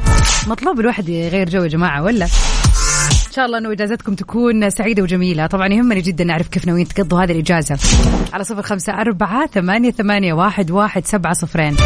مطلوب 0.46 0.80
الواحد 0.80 1.08
يغير 1.08 1.48
جو 1.48 1.62
يا 1.62 1.68
جماعة 1.68 2.02
ولا؟ 2.02 2.26
شاء 3.38 3.46
الله 3.46 3.58
إنه 3.58 3.72
إجازتكم 3.72 4.14
تكون 4.14 4.70
سعيدة 4.70 5.02
وجميلة. 5.02 5.46
طبعا 5.46 5.68
يهمني 5.68 6.00
جدا 6.00 6.24
نعرف 6.24 6.48
كيف 6.48 6.66
ناويين 6.66 6.88
تقضوا 6.88 7.22
هذه 7.22 7.32
الإجازة. 7.32 7.78
على 8.32 8.44
صفر 8.44 8.62
خمسة 8.62 8.92
أربعة 8.92 9.46
ثمانية, 9.46 9.90
ثمانية 9.90 10.32
واحد, 10.32 10.70
واحد 10.70 11.06
سبعة 11.06 11.32
صفرين. 11.32 11.76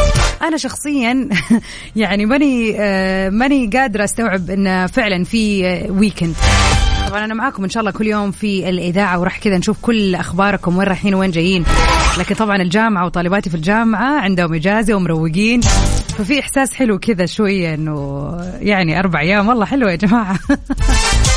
أنا 0.42 0.56
شخصيا 0.56 1.28
يعني 1.96 2.26
ماني 2.26 2.76
آه، 2.80 3.30
ماني 3.30 3.66
قادرة 3.66 4.04
أستوعب 4.04 4.50
إن 4.50 4.86
فعلا 4.86 5.24
في 5.24 5.66
آه، 5.66 5.90
ويكند 5.90 6.34
طبعا 7.08 7.24
أنا 7.24 7.34
معاكم 7.34 7.64
إن 7.64 7.70
شاء 7.70 7.80
الله 7.80 7.92
كل 7.92 8.06
يوم 8.06 8.30
في 8.30 8.68
الإذاعة 8.68 9.20
وراح 9.20 9.38
كذا 9.38 9.58
نشوف 9.58 9.78
كل 9.82 10.14
أخباركم 10.14 10.76
وين 10.76 10.88
رايحين 10.88 11.14
وين 11.14 11.30
جايين. 11.30 11.64
لكن 12.18 12.34
طبعا 12.34 12.56
الجامعة 12.56 13.06
وطالباتي 13.06 13.50
في 13.50 13.56
الجامعة 13.56 14.20
عندهم 14.20 14.54
إجازة 14.54 14.94
ومروقين. 14.94 15.60
ففي 16.18 16.40
إحساس 16.40 16.74
حلو 16.74 16.98
كذا 16.98 17.26
شوية 17.26 17.74
إنه 17.74 18.30
يعني 18.60 18.98
أربع 18.98 19.20
أيام. 19.20 19.48
والله 19.48 19.64
حلوة 19.64 19.90
يا 19.90 19.96
جماعة. 19.96 20.38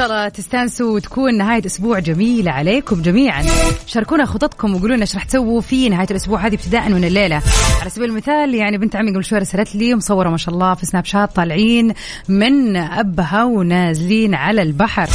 الله 0.00 0.28
تستانسوا 0.28 0.94
وتكون 0.94 1.38
نهاية 1.38 1.66
أسبوع 1.66 1.98
جميلة 1.98 2.50
عليكم 2.52 3.02
جميعا. 3.02 3.44
شاركونا 3.86 4.24
خططكم 4.24 4.74
وقولوا 4.74 4.96
لنا 4.96 5.02
إيش 5.02 5.14
راح 5.14 5.24
تسووا 5.24 5.60
في 5.60 5.88
نهاية 5.88 6.06
الأسبوع 6.10 6.46
هذه 6.46 6.54
ابتداء 6.54 6.88
من 6.88 7.04
الليلة. 7.04 7.42
على 7.80 7.90
سبيل 7.90 8.10
المثال 8.10 8.54
يعني 8.54 8.78
بنت 8.78 8.96
عمي 8.96 9.10
قبل 9.10 9.24
شوي 9.24 9.38
رسلت 9.38 9.74
لي 9.74 9.94
مصورة 9.94 10.30
ما 10.30 10.36
شاء 10.36 10.54
الله 10.54 10.74
في 10.74 10.86
سناب 10.86 11.04
شات 11.04 11.36
طالعين 11.36 11.94
من 12.28 12.76
أبها 12.76 13.44
ونازلين 13.44 14.34
على 14.34 14.62
البحر. 14.62 15.08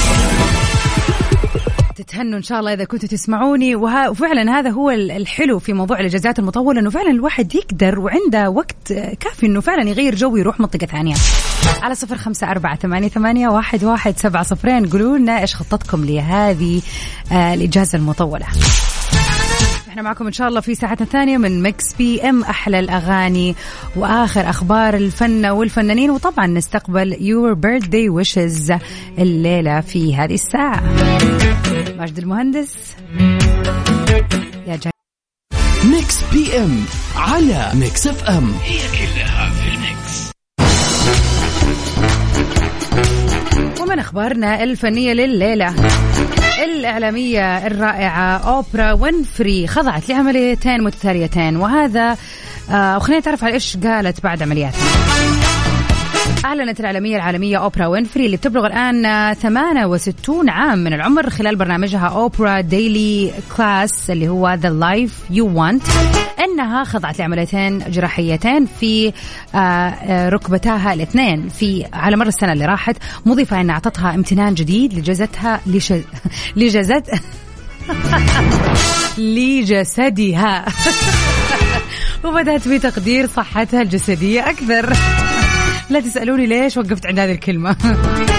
تتهنوا 1.97 2.38
إن 2.38 2.43
شاء 2.43 2.60
الله 2.60 2.73
إذا 2.73 2.83
كنتوا 2.83 3.10
تسمعوني. 3.10 3.75
وفعلا 3.75 4.60
هذا 4.60 4.69
هو 4.69 4.89
ال- 4.89 5.12
الحلو 5.12 5.60
في 5.60 5.73
موضوع 5.73 5.99
الإجازات 5.99 6.39
المطولة 6.39 6.79
إنه 6.79 6.89
فعلا 6.89 7.12
الواحد 7.12 7.55
يقدر 7.55 7.99
وعنده 7.99 8.49
وقت 8.49 8.93
كافي 8.93 9.45
إنه 9.45 9.62
فعلا 9.62 9.89
يغير 9.89 10.15
جو 10.15 10.33
ويروح 10.33 10.60
منطقة 10.60 10.86
ثانية. 10.86 11.15
على 11.81 11.95
صفر 11.95 12.17
خمسة 12.17 12.51
أربعة 12.51 12.75
ثمانية, 12.75 13.07
ثمانية 13.10 13.47
واحد, 13.47 13.83
واحد 13.83 14.17
سبعة 14.17 14.43
صفرين. 14.43 14.86
قولوا 14.89 15.17
لنا 15.17 15.41
إيش 15.41 15.55
خطتكم 15.55 16.05
لهذه 16.05 16.81
آه 17.31 17.53
الإجازة 17.53 17.97
المطولة. 17.97 18.45
إحنا 19.97 20.10
معكم 20.10 20.25
إن 20.25 20.31
شاء 20.33 20.47
الله 20.47 20.60
في 20.60 20.75
ساعتنا 20.75 21.05
الثانية 21.05 21.38
من 21.38 21.63
Mix 21.63 21.93
PM 21.93 22.43
أحلى 22.43 22.79
الأغاني 22.79 23.55
وآخر 23.95 24.49
أخبار 24.49 24.93
الفن 24.93 25.45
والفنانين 25.45 26.10
وطبعا 26.10 26.47
نستقبل 26.47 27.17
your 27.21 27.53
birthday 27.53 28.10
wishes 28.10 28.73
الليلة 29.19 29.81
في 29.81 30.15
هذه 30.15 30.33
الساعة. 30.33 30.83
ماجد 31.97 32.17
المهندس. 32.17 32.95
يا 34.67 34.75
جاي. 34.75 34.91
Mix 35.84 36.23
PM 36.34 36.86
على 37.15 37.71
Mix 37.73 38.08
FM. 38.08 38.53
هي 38.63 38.77
كلها 38.77 39.51
في 39.51 39.69
ال 39.69 39.82
mix. 39.82 40.32
ومن 43.81 43.99
أخبارنا 43.99 44.63
الفنية 44.63 45.13
لليلة. 45.13 45.75
الإعلامية 46.63 47.67
الرائعة 47.67 48.38
أوبرا 48.38 48.91
وينفري 48.91 49.67
خضعت 49.67 50.10
لعمليتين 50.10 50.84
متتاليتين 50.84 51.58
وهذا 51.58 52.17
آه 52.72 52.98
وخلينا 52.98 53.20
نتعرف 53.20 53.43
على 53.43 53.54
إيش 53.54 53.78
قالت 53.78 54.24
بعد 54.24 54.43
عملياتها. 54.43 55.46
أعلنت 56.45 56.80
الإعلامية 56.80 57.15
العالمية 57.15 57.58
أوبرا 57.58 57.86
وينفري 57.86 58.26
اللي 58.26 58.38
بتبلغ 58.38 58.65
الآن 58.65 59.34
68 59.34 60.50
عام 60.50 60.80
من 60.80 60.93
العمر 60.93 61.30
خلال 61.30 61.56
برنامجها 61.56 62.08
Oprah 62.08 62.62
Daily 62.62 63.32
class 63.58 64.10
اللي 64.10 64.28
هو 64.30 64.54
The 64.53 64.69
Life 64.69 65.19
You 65.30 65.60
Want 65.60 65.84
أنها 66.39 66.84
خضعت 66.84 67.19
لعمليتين 67.19 67.80
جراحيتين 67.80 68.65
في 68.80 69.13
آه، 69.56 69.58
آه، 69.58 70.30
ركبتاها 70.30 70.93
الاثنين 70.93 71.50
في 71.50 71.86
على 71.93 72.17
مر 72.17 72.28
السنة 72.28 72.54
اللي 72.54 72.65
راحت 72.65 72.95
مضيفة 73.26 73.62
أن 73.62 73.69
أعطتها 73.69 74.15
امتنان 74.15 74.54
جديد 74.54 74.93
لجزتها. 74.93 75.62
لجزت 76.56 77.12
لجسدها 79.17 80.65
وبدأت 82.23 82.67
بتقدير 82.67 83.28
صحتها 83.28 83.82
الجسدية 83.82 84.50
أكثر 84.50 84.93
لا 85.89 86.00
تسألوني 86.00 86.45
ليش 86.45 86.78
وقفت 86.78 87.06
عند 87.06 87.19
هذه 87.19 87.32
الكلمة. 87.32 87.76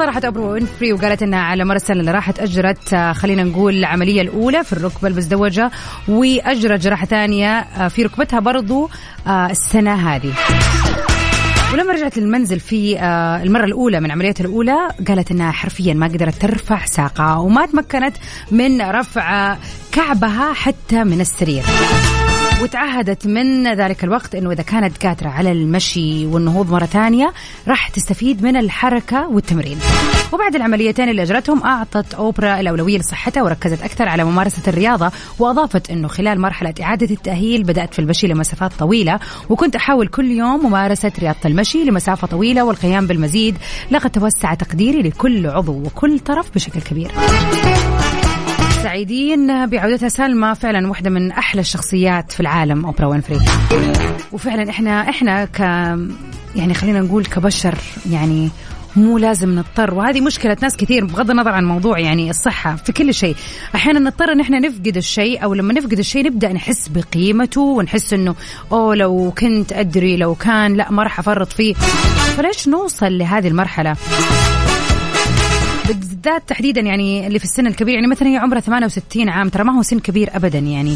صرحت 0.00 0.24
أوبرا 0.24 0.44
وينفري 0.44 0.92
وقالت 0.92 1.22
إنها 1.22 1.38
على 1.38 1.64
مر 1.64 1.76
السنة 1.76 2.00
اللي 2.00 2.10
راحت 2.10 2.40
أجرت 2.40 2.94
آه، 2.94 3.12
خلينا 3.12 3.44
نقول 3.44 3.74
العملية 3.76 4.22
الأولى 4.22 4.64
في 4.64 4.72
الركبة 4.72 5.08
المزدوجة 5.08 5.70
وأجرت 6.08 6.80
جراحة 6.80 7.06
ثانية 7.06 7.58
آه، 7.58 7.88
في 7.88 8.02
ركبتها 8.02 8.40
برضو 8.40 8.90
آه، 9.26 9.50
السنة 9.50 10.14
هذه. 10.14 10.32
ولما 11.72 11.92
رجعت 11.92 12.18
للمنزل 12.18 12.60
في 12.60 13.00
المرة 13.42 13.64
الأولى 13.64 14.00
من 14.00 14.10
عمليتها 14.10 14.44
الأولى 14.44 14.76
قالت 15.08 15.30
أنها 15.30 15.52
حرفيا 15.52 15.94
ما 15.94 16.06
قدرت 16.06 16.34
ترفع 16.34 16.84
ساقها 16.84 17.36
وما 17.36 17.66
تمكنت 17.66 18.16
من 18.50 18.82
رفع 18.82 19.56
كعبها 19.92 20.52
حتى 20.52 21.04
من 21.04 21.20
السرير. 21.20 21.62
وتعهدت 22.62 23.26
من 23.26 23.74
ذلك 23.74 24.04
الوقت 24.04 24.34
إنه 24.34 24.52
إذا 24.52 24.62
كانت 24.62 25.06
قادرة 25.06 25.28
على 25.28 25.52
المشي 25.52 26.26
والنهوض 26.26 26.70
مرة 26.70 26.84
ثانية 26.84 27.32
راح 27.68 27.88
تستفيد 27.88 28.42
من 28.42 28.56
الحركة 28.56 29.28
والتمرين. 29.28 29.78
وبعد 30.32 30.54
العمليتين 30.54 31.08
اللي 31.08 31.22
أجرتهم 31.22 31.62
أعطت 31.62 32.14
أوبرا 32.14 32.60
الأولوية 32.60 32.98
لصحتها 32.98 33.42
وركزت 33.42 33.82
أكثر 33.82 34.08
على 34.08 34.24
ممارسة 34.24 34.62
الرياضة 34.68 35.10
وأضافت 35.38 35.90
إنه 35.90 36.08
خلال 36.08 36.40
مرحلة 36.40 36.74
إعادة 36.82 37.14
التأهيل 37.14 37.62
بدأت 37.62 37.94
في 37.94 37.98
المشي 37.98 38.26
لمسافات 38.26 38.72
طويلة 38.78 39.18
وكنت 39.48 39.76
أحاول 39.76 40.08
كل 40.08 40.30
يوم 40.30 40.66
ممارسة 40.66 41.12
رياضة 41.18 41.38
المشي 41.44 41.84
لمسافة 41.84 42.26
طويلة 42.26 42.64
والقيام 42.64 43.06
بالمزيد 43.06 43.58
لقد 43.90 44.10
توسع 44.10 44.54
تقديري 44.54 45.02
لكل 45.02 45.46
عضو 45.46 45.72
وكل 45.72 46.18
طرف 46.18 46.54
بشكل 46.54 46.80
كبير. 46.80 47.10
سعيدين 48.82 49.66
بعودتها 49.66 50.08
سلمى 50.08 50.54
فعلا 50.54 50.88
واحدة 50.88 51.10
من 51.10 51.32
أحلى 51.32 51.60
الشخصيات 51.60 52.32
في 52.32 52.40
العالم 52.40 52.86
أوبرا 52.86 53.06
وينفري. 53.06 53.38
وفعلا 54.32 54.70
إحنا 54.70 55.08
إحنا 55.08 55.44
ك 55.44 55.60
يعني 56.56 56.74
خلينا 56.74 57.00
نقول 57.00 57.24
كبشر 57.24 57.74
يعني 58.10 58.48
مو 58.96 59.18
لازم 59.18 59.54
نضطر. 59.58 59.94
وهذه 59.94 60.20
مشكلة 60.20 60.56
ناس 60.62 60.76
كثير 60.76 61.04
بغض 61.04 61.30
النظر 61.30 61.50
عن 61.50 61.64
موضوع 61.64 61.98
يعني 61.98 62.30
الصحة 62.30 62.76
في 62.76 62.92
كل 62.92 63.14
شيء. 63.14 63.36
أحيانا 63.74 63.98
نضطر 63.98 64.32
إن 64.32 64.40
إحنا 64.40 64.58
نفقد 64.58 64.96
الشيء 64.96 65.44
أو 65.44 65.54
لما 65.54 65.72
نفقد 65.72 65.98
الشيء 65.98 66.26
نبدأ 66.26 66.52
نحس 66.52 66.88
بقيمته 66.88 67.60
ونحس 67.60 68.12
إنه 68.12 68.34
أوه 68.72 68.94
لو 68.94 69.32
كنت 69.38 69.72
أدري 69.72 70.16
لو 70.16 70.34
كان 70.34 70.74
لا 70.74 70.90
ما 70.90 71.02
راح 71.02 71.18
أفرط 71.18 71.52
فيه. 71.52 71.74
فليش 72.36 72.68
نوصل 72.68 73.18
لهذه 73.18 73.48
المرحلة؟ 73.48 73.96
بالذات 76.24 76.48
تحديدا 76.48 76.80
يعني 76.80 77.26
اللي 77.26 77.38
في 77.38 77.44
السن 77.44 77.66
الكبير 77.66 77.94
يعني 77.94 78.06
مثلا 78.06 78.28
هي 78.28 78.36
عمرها 78.36 78.60
68 78.60 79.28
عام 79.28 79.48
ترى 79.48 79.64
ما 79.64 79.78
هو 79.78 79.82
سن 79.82 79.98
كبير 79.98 80.30
ابدا 80.36 80.58
يعني. 80.58 80.94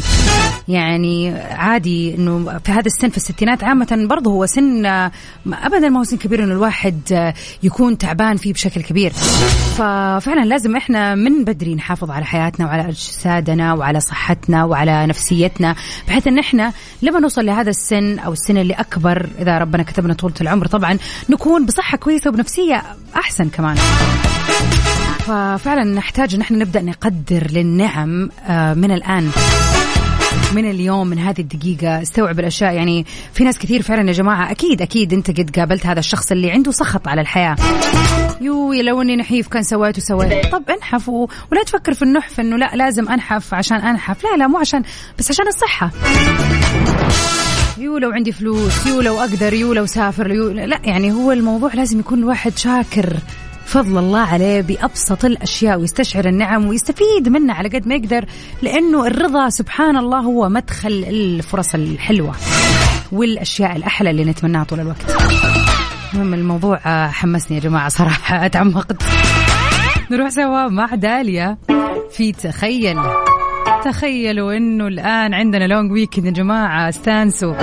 يعني 0.67 1.29
عادي 1.37 2.15
إنه 2.15 2.59
في 2.65 2.71
هذا 2.71 2.85
السن 2.85 3.09
في 3.09 3.17
الستينات 3.17 3.63
عامة 3.63 4.05
برضه 4.09 4.31
هو 4.31 4.45
سن 4.45 4.85
ابدا 4.85 5.89
ما 5.89 5.99
هو 5.99 6.03
سن 6.03 6.17
كبير 6.17 6.43
إنه 6.43 6.53
الواحد 6.53 7.33
يكون 7.63 7.97
تعبان 7.97 8.37
فيه 8.37 8.53
بشكل 8.53 8.81
كبير. 8.81 9.11
ففعلا 9.77 10.45
لازم 10.45 10.75
إحنا 10.75 11.15
من 11.15 11.43
بدري 11.43 11.75
نحافظ 11.75 12.11
على 12.11 12.25
حياتنا 12.25 12.65
وعلى 12.65 12.89
أجسادنا 12.89 13.73
وعلى 13.73 13.99
صحتنا 13.99 14.65
وعلى 14.65 15.07
نفسيتنا 15.07 15.75
بحيث 16.07 16.27
إن 16.27 16.39
إحنا 16.39 16.73
لما 17.01 17.19
نوصل 17.19 17.45
لهذا 17.45 17.69
السن 17.69 18.19
أو 18.19 18.33
السن 18.33 18.57
اللي 18.57 18.73
أكبر 18.73 19.29
إذا 19.39 19.57
ربنا 19.57 19.83
كتبنا 19.83 20.13
طولة 20.13 20.35
العمر 20.41 20.67
طبعا 20.67 20.97
نكون 21.29 21.65
بصحة 21.65 21.97
كويسة 21.97 22.29
وبنفسية 22.29 22.83
أحسن 23.15 23.49
كمان. 23.49 23.77
ففعلا 25.25 25.83
نحتاج 25.83 26.35
إن 26.35 26.41
إحنا 26.41 26.57
نبدأ 26.57 26.81
نقدر 26.81 27.47
للنعم 27.51 28.29
آه، 28.47 28.73
من 28.73 28.91
الآن 28.91 29.31
من 30.55 30.69
اليوم 30.69 31.07
من 31.07 31.19
هذه 31.19 31.41
الدقيقة. 31.41 32.01
استوعب 32.01 32.39
الأشياء. 32.39 32.73
يعني 32.73 33.05
في 33.33 33.43
ناس 33.43 33.59
كثير 33.59 33.81
فعلا 33.81 34.07
يا 34.07 34.13
جماعة 34.13 34.51
أكيد 34.51 34.81
أكيد 34.81 35.13
أنت 35.13 35.31
قد 35.31 35.49
قابلت 35.59 35.85
هذا 35.85 35.99
الشخص 35.99 36.31
اللي 36.31 36.51
عنده 36.51 36.71
سخط 36.71 37.07
على 37.07 37.21
الحياة. 37.21 37.55
يو 38.41 38.73
لو 38.73 39.01
إني 39.01 39.15
نحيف 39.15 39.47
كان 39.47 39.63
سويت 39.63 39.97
وسويت. 39.97 40.51
طب 40.51 40.63
انحف. 40.69 41.09
ولا 41.09 41.63
تفكر 41.65 41.93
في 41.93 42.01
النحف 42.01 42.39
إنه 42.39 42.57
لا 42.57 42.71
لازم 42.75 43.09
أنحف 43.09 43.53
عشان 43.53 43.77
أنحف. 43.77 44.23
لا 44.23 44.37
لا 44.37 44.47
مو 44.47 44.57
عشان 44.57 44.83
بس 45.19 45.31
عشان 45.31 45.47
الصحة. 45.47 45.91
يو 47.77 47.97
لو 47.97 48.11
عندي 48.11 48.31
فلوس 48.31 48.87
يو 48.87 49.01
لو 49.01 49.19
أقدر 49.19 49.53
يو 49.53 49.73
لو 49.73 49.85
سافر 49.85 50.31
يو 50.31 50.51
لا 50.51 50.79
يعني 50.83 51.11
هو 51.11 51.31
الموضوع 51.31 51.73
لازم 51.73 51.99
يكون 51.99 52.19
الواحد 52.19 52.57
شاكر. 52.57 53.13
فضل 53.75 53.97
الله 53.97 54.19
عليه 54.19 54.61
بأبسط 54.61 55.25
الأشياء 55.25 55.79
ويستشعر 55.79 56.25
النعم 56.25 56.65
ويستفيد 56.65 57.29
منها 57.29 57.55
على 57.55 57.69
قد 57.69 57.87
ما 57.87 57.95
يقدر 57.95 58.25
لأنه 58.61 59.07
الرضا 59.07 59.49
سبحان 59.49 59.97
الله 59.97 60.19
هو 60.19 60.49
مدخل 60.49 61.05
الفرص 61.07 61.75
الحلوة 61.75 62.35
والأشياء 63.11 63.75
الأحلى 63.75 64.09
اللي 64.09 64.25
نتمناها 64.25 64.63
طول 64.63 64.79
الوقت. 64.79 65.15
المهم 66.13 66.33
الموضوع 66.33 66.79
حمسني 67.07 67.57
يا 67.57 67.61
جماعة 67.61 67.89
صراحة 67.89 68.45
أتعمقت. 68.45 69.03
نروح 70.11 70.29
سوا 70.29 70.67
مع 70.67 70.95
داليا. 70.95 71.57
في 72.11 72.31
تخيل 72.31 72.97
تخيلوا 73.85 74.57
إنه 74.57 74.87
الآن 74.87 75.33
عندنا 75.33 75.67
long 75.67 75.91
weekend 75.91 76.25
يا 76.25 76.31
جماعة 76.31 76.89
استانسوا. 76.89 77.53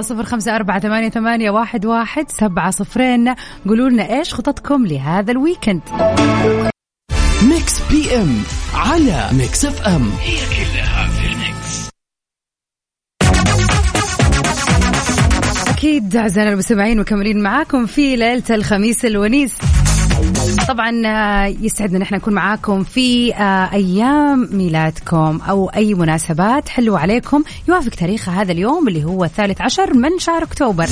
على 0.00 0.08
صفر 0.08 0.24
خمسة 0.24 0.56
أربعة 0.56 0.80
ثمانية, 0.80 1.08
ثمانية 1.08 1.50
واحد, 1.50 1.86
واحد 1.86 2.30
سبعة 2.30 2.70
صفرين. 2.70 3.34
قولوا 3.68 3.88
لنا 3.88 4.18
إيش 4.18 4.34
خططكم 4.34 4.86
لهذا 4.86 5.32
ال 5.32 5.37
weekend. 5.37 5.80
Mix 7.48 7.82
PM 7.90 8.42
على 8.74 9.28
Mix 9.32 9.64
FM. 9.64 10.10
هي 10.20 10.36
كلها 10.36 11.08
في 11.08 11.26
ال 11.26 11.39
mix. 11.39 11.90
أكيد 15.68 16.16
أعزائنا 16.16 16.52
المستمعين 16.52 16.98
مكملين 17.00 17.42
معاكم 17.42 17.86
في 17.86 18.16
ليلة 18.16 18.44
الخميس 18.50 19.04
الونيس. 19.04 19.52
طبعا 20.68 21.02
آه، 21.06 21.46
يسعدنا 21.46 21.98
نحن 21.98 22.14
نكون 22.14 22.34
معاكم 22.34 22.82
في 22.84 23.34
آه، 23.34 23.72
أيام 23.72 24.48
ميلادكم 24.52 25.40
أو 25.48 25.68
أي 25.68 25.94
مناسبات. 25.94 26.68
حلوة 26.68 26.98
عليكم. 26.98 27.42
يوافق 27.68 27.90
تاريخ 27.90 28.28
هذا 28.28 28.52
اليوم 28.52 28.88
اللي 28.88 29.04
هو 29.04 29.24
الثالث 29.24 29.60
عشر 29.60 29.94
من 29.94 30.18
شهر 30.18 30.42
أكتوبر. 30.42 30.86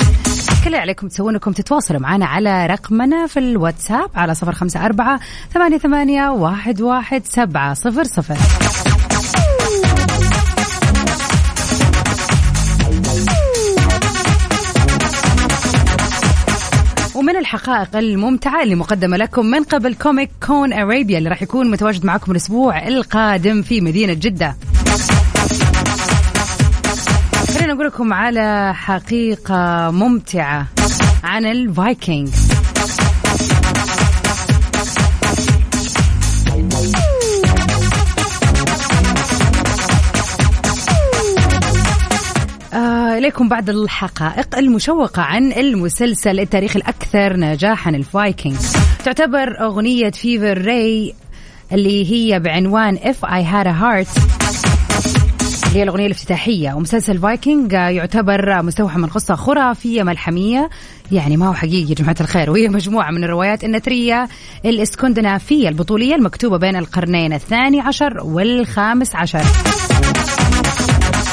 كل 0.64 0.66
اللي 0.66 0.78
عليكم 0.78 1.08
تسوون 1.08 1.34
انكم 1.34 1.52
تتواصلوا 1.52 2.00
معنا 2.00 2.26
على 2.26 2.66
رقمنا 2.66 3.26
في 3.26 3.38
الواتساب 3.38 4.10
على 4.14 4.34
صفر 4.34 4.52
خمسة 4.52 4.86
أربعة 4.86 5.20
ثمانية 5.54 5.78
ثمانية 5.78 6.28
واحد 6.28 6.80
واحد 6.80 7.22
سبعة 7.24 7.74
صفر 7.74 8.04
صفر. 8.04 8.36
الحقائق 17.38 17.96
الممتعة 17.96 18.62
اللي 18.62 18.74
مقدمة 18.74 19.16
لكم 19.16 19.46
من 19.46 19.62
قبل 19.62 19.94
كوميك 19.94 20.30
كون 20.46 20.72
أرابيا 20.72 21.18
اللي 21.18 21.28
راح 21.28 21.42
يكون 21.42 21.70
متواجد 21.70 22.06
معكم 22.06 22.32
الأسبوع 22.32 22.88
القادم 22.88 23.62
في 23.62 23.80
مدينة 23.80 24.12
جدة. 24.12 24.56
خلينا 27.54 27.72
نقول 27.72 27.86
لكم 27.86 28.12
على 28.12 28.74
حقيقة 28.74 29.90
ممتعة 29.90 30.66
عن 31.24 31.46
الفايكنج 31.46 32.28
إليكم 43.28 43.48
بعض 43.48 43.70
الحقائق 43.70 44.58
المشوقة 44.58 45.22
عن 45.22 45.52
المسلسل 45.52 46.40
التاريخي 46.40 46.78
الأكثر 46.78 47.36
نجاحا 47.36 47.90
الفايكنج 47.90 48.56
تعتبر 49.04 49.60
أغنية 49.60 50.10
Fever 50.10 50.62
Ray 50.64 51.14
اللي 51.72 52.12
هي 52.12 52.40
بعنوان 52.40 52.96
If 52.98 53.28
I 53.28 53.42
Had 53.42 53.66
a 53.66 53.80
Heart. 53.82 54.20
هي 55.74 55.82
الأغنية 55.82 56.06
الافتتاحية. 56.06 56.74
ومسلسل 56.74 57.18
فايكنج 57.18 57.72
يعتبر 57.72 58.62
مستوحى 58.62 58.98
من 58.98 59.06
قصة 59.08 59.34
خرافية 59.34 60.02
ملحمية. 60.02 60.70
يعني 61.12 61.36
ما 61.36 61.48
هو 61.48 61.54
حقيقي 61.54 61.90
يا 61.90 61.94
جماعة 61.94 62.16
الخير. 62.20 62.50
وهي 62.50 62.68
مجموعة 62.68 63.10
من 63.10 63.24
الروايات 63.24 63.64
النثرية 63.64 64.28
الإسكندنافية 64.64 65.68
البطولية 65.68 66.14
المكتوبة 66.14 66.56
بين 66.56 66.76
القرنين 66.76 67.32
الثاني 67.32 67.80
عشر 67.80 68.20
والخامس 68.24 69.16
عشر. 69.16 69.42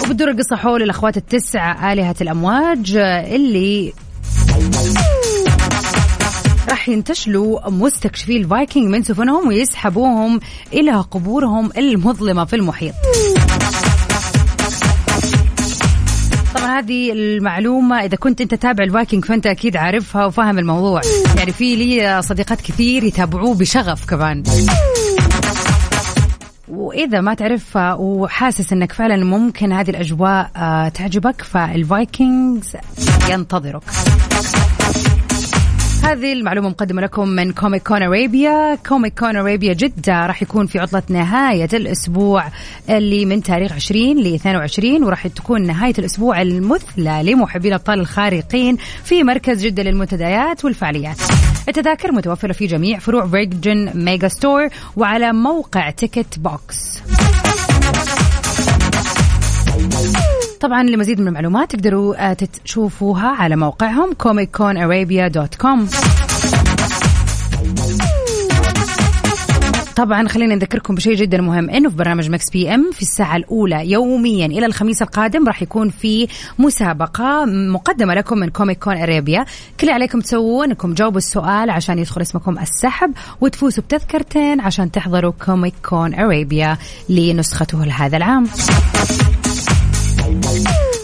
وبتدور 0.06 0.30
القصة 0.30 0.56
حول 0.56 0.84
الأخوات 0.84 1.18
التسع 1.18 1.94
آلهة 1.94 2.16
الأمواج 2.22 2.98
اللي 2.98 3.94
راح 6.70 6.90
ينتشلوا 6.90 7.70
مستكشفي 7.70 8.38
الفايكنج 8.38 8.88
من 8.88 9.04
سفنهم 9.04 9.48
ويسحبوهم 9.48 10.40
إلى 10.74 10.92
قبورهم 10.92 11.72
المظلمة 11.78 12.46
في 12.46 12.56
المحيط. 12.56 12.94
طبعا 16.56 16.80
هذه 16.80 17.12
المعلومة 17.12 18.06
إذا 18.06 18.16
كنت 18.16 18.42
أنت 18.42 18.54
تابع 18.54 18.84
الفايكنج 18.84 19.26
فأنت 19.26 19.48
أكيد 19.48 19.78
عارفها 19.78 20.26
وفاهم 20.26 20.60
الموضوع. 20.60 21.02
يعني 21.38 21.52
في 21.52 21.76
لي 21.76 22.22
صديقات 22.22 22.62
كثير 22.62 23.04
يتابعوه 23.04 23.56
بشغف 23.56 24.06
كمان. 24.06 24.44
وإذا 26.68 27.22
ما 27.22 27.34
تعرفها 27.34 27.94
وحاسس 27.94 28.74
إنك 28.74 28.92
فعلا 28.92 29.24
ممكن 29.26 29.72
هذه 29.72 29.90
الأجواء 29.90 30.52
آه، 30.56 30.90
تعجبك 30.90 31.42
فال 31.42 31.72
Vikings 31.72 32.76
ينتظرك. 33.30 33.84
هذه 36.06 36.34
المعلومة 36.34 36.70
مقدمة 36.70 37.02
لكم 37.02 37.30
من 37.30 37.52
Comic 37.54 37.88
Con 37.88 38.04
Arabia، 38.04 38.76
Comic 38.76 39.20
Con 39.20 39.36
Arabia 39.36 39.74
جدة 39.74 40.26
راح 40.26 40.42
يكون 40.42 40.68
في 40.68 40.80
عطلة 40.80 41.04
نهاية 41.10 41.70
الأسبوع 41.74 42.46
اللي 42.90 43.26
من 43.26 43.44
تاريخ 43.44 43.74
20 43.74 44.24
ل 44.24 44.34
22 44.36 45.04
وراح 45.04 45.28
تكون 45.28 45.62
نهاية 45.68 45.94
الأسبوع 46.00 46.42
المثلى 46.42 47.24
لمحبي 47.24 47.68
الأبطال 47.68 48.00
الخارقين 48.00 48.78
في 49.04 49.24
مركز 49.24 49.66
جدة 49.66 49.84
للمنتديات 49.84 50.66
والفعاليات. 50.66 51.18
التذاكر 51.68 52.12
متوفرة 52.12 52.54
في 52.54 52.68
جميع 52.68 53.00
فروع 53.00 53.28
Virgin 53.28 53.92
Megastore 53.96 54.70
وعلى 54.98 55.34
موقع 55.34 55.90
Ticketbox. 55.90 57.02
طبعا 60.66 60.84
لمزيد 60.84 61.22
من 61.22 61.28
المعلومات 61.28 61.76
تقدروا 61.76 62.32
آه، 62.32 62.34
تشوفوها 62.34 63.28
على 63.28 63.56
موقعهم 63.56 64.12
comicconarabia.com 64.24 65.80
طبعا 69.96 70.28
خلينا 70.28 70.56
نذكركم 70.56 70.96
بشيء 70.96 71.16
جدا 71.16 71.42
مهم 71.42 71.70
إنه 71.70 71.90
في 71.90 71.96
برنامج 71.96 72.30
Mix 72.30 72.50
PM 72.50 72.92
في 72.92 73.02
الساعة 73.02 73.36
الأولى 73.36 73.92
يوميا 73.92 74.46
إلى 74.46 74.66
الخميس 74.66 75.02
القادم 75.02 75.48
راح 75.48 75.62
يكون 75.62 75.90
في 75.90 76.28
مسابقة 76.60 77.46
مقدمة 77.46 78.14
لكم 78.14 78.38
من 78.38 78.50
Comic 78.50 78.84
Con 78.84 78.98
Arabia 78.98 79.44
كل 79.80 79.82
اللي 79.82 79.92
عليكم 79.92 80.20
تسووه 80.22 80.66
إنكم 80.66 80.94
تجاوبوا 80.94 81.18
السؤال 81.18 81.70
عشان 81.70 82.00
يدخل 82.00 82.22
اسمكم 82.22 82.60
السحب 82.60 83.12
وتفوزوا 83.42 83.84
بتذكرتين 83.84 84.62
عشان 84.62 84.92
تحضروا 84.92 85.32
Comic 85.46 85.74
Con 85.90 86.14
Arabia 86.16 86.78
لنسخته 87.10 87.86
لهذا 87.86 88.18
العام. 88.18 88.48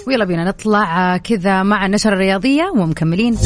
ويلا 0.08 0.26
بينا 0.26 0.44
نطلع 0.44 1.18
كذا 1.18 1.64
مع 1.64 1.86
النشرة 1.86 2.14
الرياضية 2.14 2.72
ومكملين. 2.76 3.38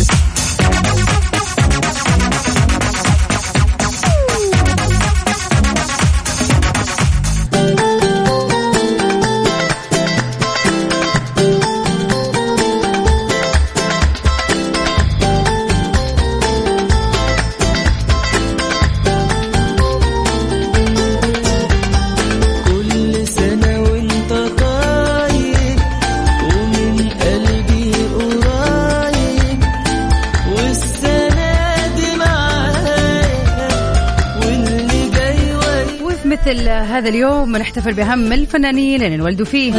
هذا 36.96 37.10
اليوم 37.10 37.58
نحتفل 37.58 37.94
بأهم 37.94 38.34
الفنانين 38.34 39.04
اللي 39.04 39.16
انولدوا 39.16 39.46
فيه. 39.46 39.74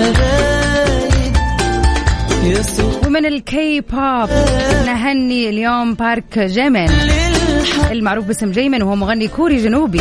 ومن 3.07 3.26
الكي 3.26 3.81
بوب 3.81 4.31
نهني 4.87 5.48
اليوم 5.48 5.94
بارك 5.94 6.38
جيمن 6.38 6.88
المعروف 7.90 8.24
باسم 8.24 8.50
جيمن 8.50 8.83
وهو 8.83 8.96
مغني 8.96 9.29
كوري 9.29 9.57
جنوبي. 9.57 10.00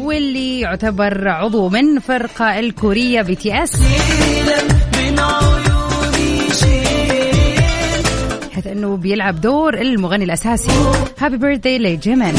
واللي 0.00 0.60
يعتبر 0.60 1.28
عضو 1.28 1.68
من 1.68 1.98
فرقة 1.98 2.58
الكورية 2.58 3.22
BTS 3.22 3.72
حيث 8.54 8.66
إنه 8.66 8.96
بيلعب 8.96 9.40
دور 9.40 9.74
المغني 9.74 10.24
الأساسي. 10.24 10.72
هابي 11.18 11.36
بيرثدي 11.36 11.78
لجيمن 11.78 12.34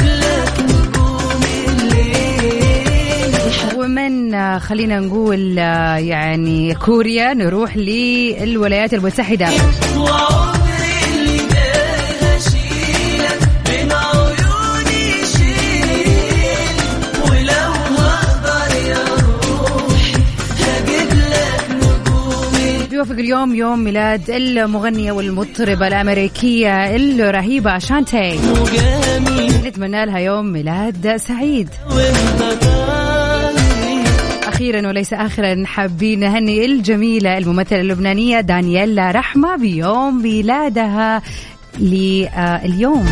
ومن 3.83 4.33
آه، 4.33 4.57
خلينا 4.57 4.99
نقول 4.99 5.59
آه، 5.59 5.97
يعني 5.97 6.75
كوريا 6.75 7.33
نروح 7.33 7.77
للولايات 7.77 8.93
المتحدة. 8.93 9.47
بيوافق 22.89 23.11
اليوم 23.11 23.55
يوم 23.55 23.83
ميلاد 23.83 24.29
المغنية 24.29 25.11
والمطربة 25.11 25.87
الأمريكية 25.87 26.95
الرهيبة 26.95 27.77
شانتي 27.77 28.39
نتمنى 29.65 30.05
لها 30.05 30.19
يوم 30.19 30.45
ميلاد 30.45 31.17
سعيد. 31.17 31.69
أخيرا 34.53 34.87
وليس 34.87 35.13
آخرا 35.13 35.63
حابين 35.65 36.19
نهني 36.19 36.65
الجميلة 36.65 37.37
الممثلة 37.37 37.81
اللبنانية 37.81 38.39
دانييلا 38.39 39.11
رحمة 39.11 39.55
بيوم 39.55 40.21
ميلادها 40.21 41.21
لليوم. 41.79 43.05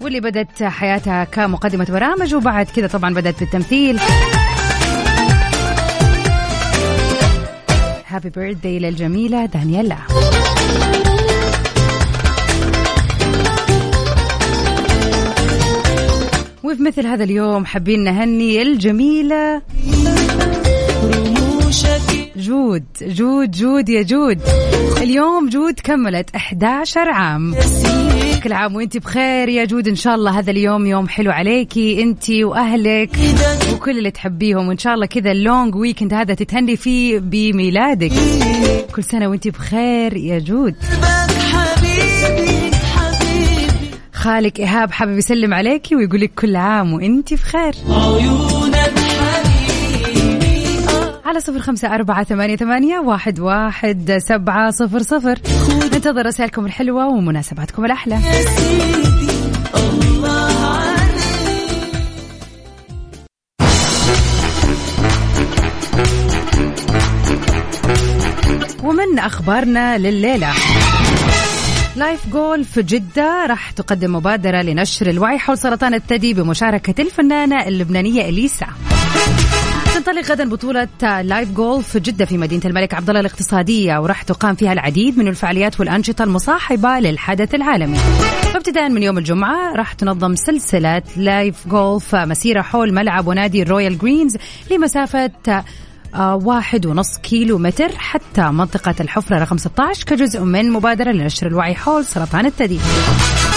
واللي 0.00 0.20
بدت 0.20 0.62
حياتها 0.62 1.24
كمقدمة 1.24 1.86
برامج 1.90 2.34
وبعد 2.34 2.66
كذا 2.66 2.86
طبعا 2.86 3.14
بدأت 3.14 3.40
بالتمثيل. 3.40 4.00
happy 8.08 8.30
birthday 8.30 8.78
للجميلة 8.78 9.46
دانييلا. 9.46 9.96
وفي 16.68 16.82
مثل 16.82 17.06
هذا 17.06 17.24
اليوم 17.24 17.64
حابين 17.64 18.04
نهني 18.04 18.62
الجميلة. 18.62 19.62
جود 22.36 22.84
جود 23.00 23.50
جود 23.50 23.88
يا 23.88 24.02
جود. 24.02 24.40
اليوم 25.02 25.48
جود 25.48 25.80
كملت 25.84 26.30
11 26.36 27.08
عام. 27.10 27.54
كل 28.44 28.52
عام 28.52 28.76
وأنت 28.76 28.96
بخير 28.96 29.48
يا 29.48 29.64
جود. 29.64 29.88
إن 29.88 29.94
شاء 29.94 30.14
الله 30.14 30.38
هذا 30.38 30.50
اليوم 30.50 30.86
يوم 30.86 31.08
حلو 31.08 31.30
عليكي 31.30 32.02
أنت 32.02 32.30
وأهلك 32.30 33.10
وكل 33.72 33.98
اللي 33.98 34.10
تحبيهم. 34.10 34.68
وإن 34.68 34.78
شاء 34.78 34.94
الله 34.94 35.06
كذا 35.06 35.32
ال 35.32 35.40
long 35.40 35.74
weekend 35.74 36.14
هذا 36.14 36.34
تتهني 36.34 36.76
فيه 36.76 37.18
بميلادك. 37.18 38.12
كل 38.94 39.04
سنة 39.04 39.28
وأنت 39.28 39.48
بخير 39.48 40.16
يا 40.16 40.38
جود. 40.38 40.74
حبيبي 41.52 42.57
خالك 44.18 44.60
إيهاب 44.60 44.92
حابب 44.92 45.18
يسلم 45.18 45.54
عليكي 45.54 45.96
ويقول 45.96 46.20
لك 46.20 46.30
كل 46.34 46.56
عام 46.56 46.92
وانت 46.92 47.34
بخير 47.34 47.74
على 51.24 51.40
صفر 51.40 51.58
خمسة 51.58 51.94
أربعة 51.94 52.24
ثمانية, 52.24 52.56
ثمانية 52.56 52.98
واحد, 52.98 53.40
واحد 53.40 54.18
سبعة 54.28 54.70
صفر 54.70 55.02
صفر. 55.02 55.38
ننتظر 55.94 56.26
رسائلكم 56.26 56.66
الحلوة 56.66 57.08
ومناسباتكم 57.08 57.84
الأحلى. 57.84 58.14
عليك 58.14 58.48
ومن 68.84 69.18
أخبارنا 69.18 69.98
لليلة. 69.98 70.52
لايف 71.98 72.28
جولف 72.28 72.82
جدة 72.82 73.46
راح 73.46 73.70
تقدم 73.70 74.16
مبادرة 74.16 74.62
لنشر 74.62 75.10
الوعي 75.10 75.38
حول 75.38 75.58
سرطان 75.58 75.94
الثدي 75.94 76.34
بمشاركة 76.34 77.02
الفنانة 77.02 77.66
اللبنانية 77.66 78.28
إليسا 78.28 78.66
تنطلق 79.94 80.30
غدا 80.30 80.48
بطولة 80.48 80.88
لايف 81.22 81.52
جولف 81.52 82.00
جدة 82.00 82.24
في 82.24 82.38
مدينة 82.38 82.62
الملك 82.64 82.94
عبد 82.94 83.08
الله 83.08 83.20
الاقتصادية 83.20 83.98
وراح 83.98 84.22
تقام 84.22 84.54
فيها 84.54 84.72
العديد 84.72 85.18
من 85.18 85.28
الفعاليات 85.28 85.80
والأنشطة 85.80 86.24
المصاحبة 86.24 86.98
للحدث 86.98 87.54
العالمي. 87.54 87.98
فابتداء 88.52 88.88
من 88.88 89.02
يوم 89.02 89.18
الجمعة 89.18 89.72
راح 89.72 89.92
تنظم 89.92 90.34
سلسلة 90.34 91.02
لايف 91.16 91.68
جولف 91.68 92.14
مسيرة 92.14 92.62
حول 92.62 92.94
ملعب 92.94 93.26
ونادي 93.26 93.62
الرويال 93.62 93.98
جرينز 93.98 94.36
لمسافة 94.70 95.30
واحد 96.16 96.86
ونص 96.86 97.18
كيلو 97.18 97.58
متر 97.58 97.88
حتى 97.98 98.42
منطقة 98.42 98.94
الحفرة 99.00 99.38
رقم 99.38 99.56
16 99.56 100.04
كجزء 100.04 100.40
من 100.40 100.70
مبادرة 100.70 101.12
لنشر 101.12 101.46
الوعي 101.46 101.74
حول 101.74 102.04
سرطان 102.04 102.46
الثدي. 102.46 102.78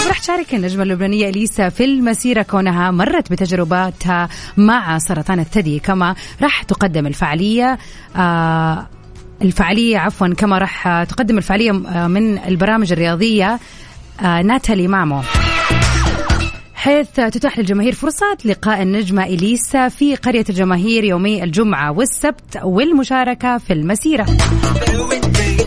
وراح 0.06 0.18
تشارك 0.18 0.54
النجمة 0.54 0.82
اللبنانية 0.82 1.28
إليسا 1.28 1.68
في 1.68 1.84
المسيرة 1.84 2.42
كونها 2.42 2.90
مرت 2.90 3.32
بتجرباتها 3.32 4.28
مع 4.56 4.98
سرطان 4.98 5.40
الثدي. 5.40 5.78
كما 5.78 6.14
راح 6.42 6.62
تقدم 6.62 7.06
الفعالية 7.06 7.78
آه 8.16 8.86
الفعالية 9.42 9.98
عفوا 9.98 10.28
كما 10.28 10.58
راح 10.58 11.02
تقدم 11.02 11.38
الفعالية 11.38 11.70
آه، 11.70 12.06
من 12.06 12.38
البرامج 12.38 12.92
الرياضية 12.92 13.58
آه 14.20 14.42
ناتالي 14.42 14.88
مامو. 14.88 15.22
حيث 16.82 17.08
تتاح 17.10 17.58
للجماهير 17.58 17.94
فرصة 17.94 18.36
لقاء 18.44 18.82
النجمة 18.82 19.24
إليسا 19.24 19.88
في 19.88 20.16
قرية 20.16 20.44
الجماهير 20.48 21.04
يومي 21.04 21.44
الجمعة 21.44 21.92
والسبت 21.92 22.58
والمشاركة 22.62 23.58
في 23.58 23.72
المسيرة. 23.72 24.24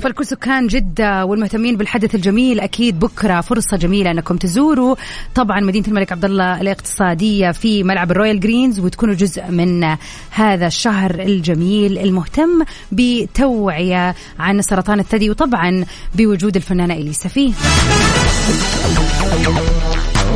فالكل 0.01 0.25
سكان 0.25 0.67
جدة 0.67 1.25
والمهتمين 1.25 1.77
بالحدث 1.77 2.15
الجميل 2.15 2.59
أكيد 2.59 2.99
بكرة 2.99 3.41
فرصة 3.41 3.77
جميلة 3.77 4.11
أنكم 4.11 4.37
تزوروا. 4.37 4.95
طبعا 5.35 5.59
مدينة 5.59 5.87
الملك 5.87 6.11
عبد 6.11 6.25
الله 6.25 6.61
الاقتصادية 6.61 7.51
في 7.51 7.83
ملعب 7.83 8.11
الرويال 8.11 8.39
جرينز 8.39 8.79
وتكونوا 8.79 9.15
جزء 9.15 9.51
من 9.51 9.97
هذا 10.29 10.67
الشهر 10.67 11.19
الجميل 11.19 11.97
المهتم 11.97 12.63
بتوعية 12.91 14.15
عن 14.39 14.61
سرطان 14.61 14.99
الثدي 14.99 15.29
وطبعا 15.29 15.85
بوجود 16.15 16.55
الفنانة 16.55 16.93
إليسا 16.93 17.29
فيه. 17.29 17.53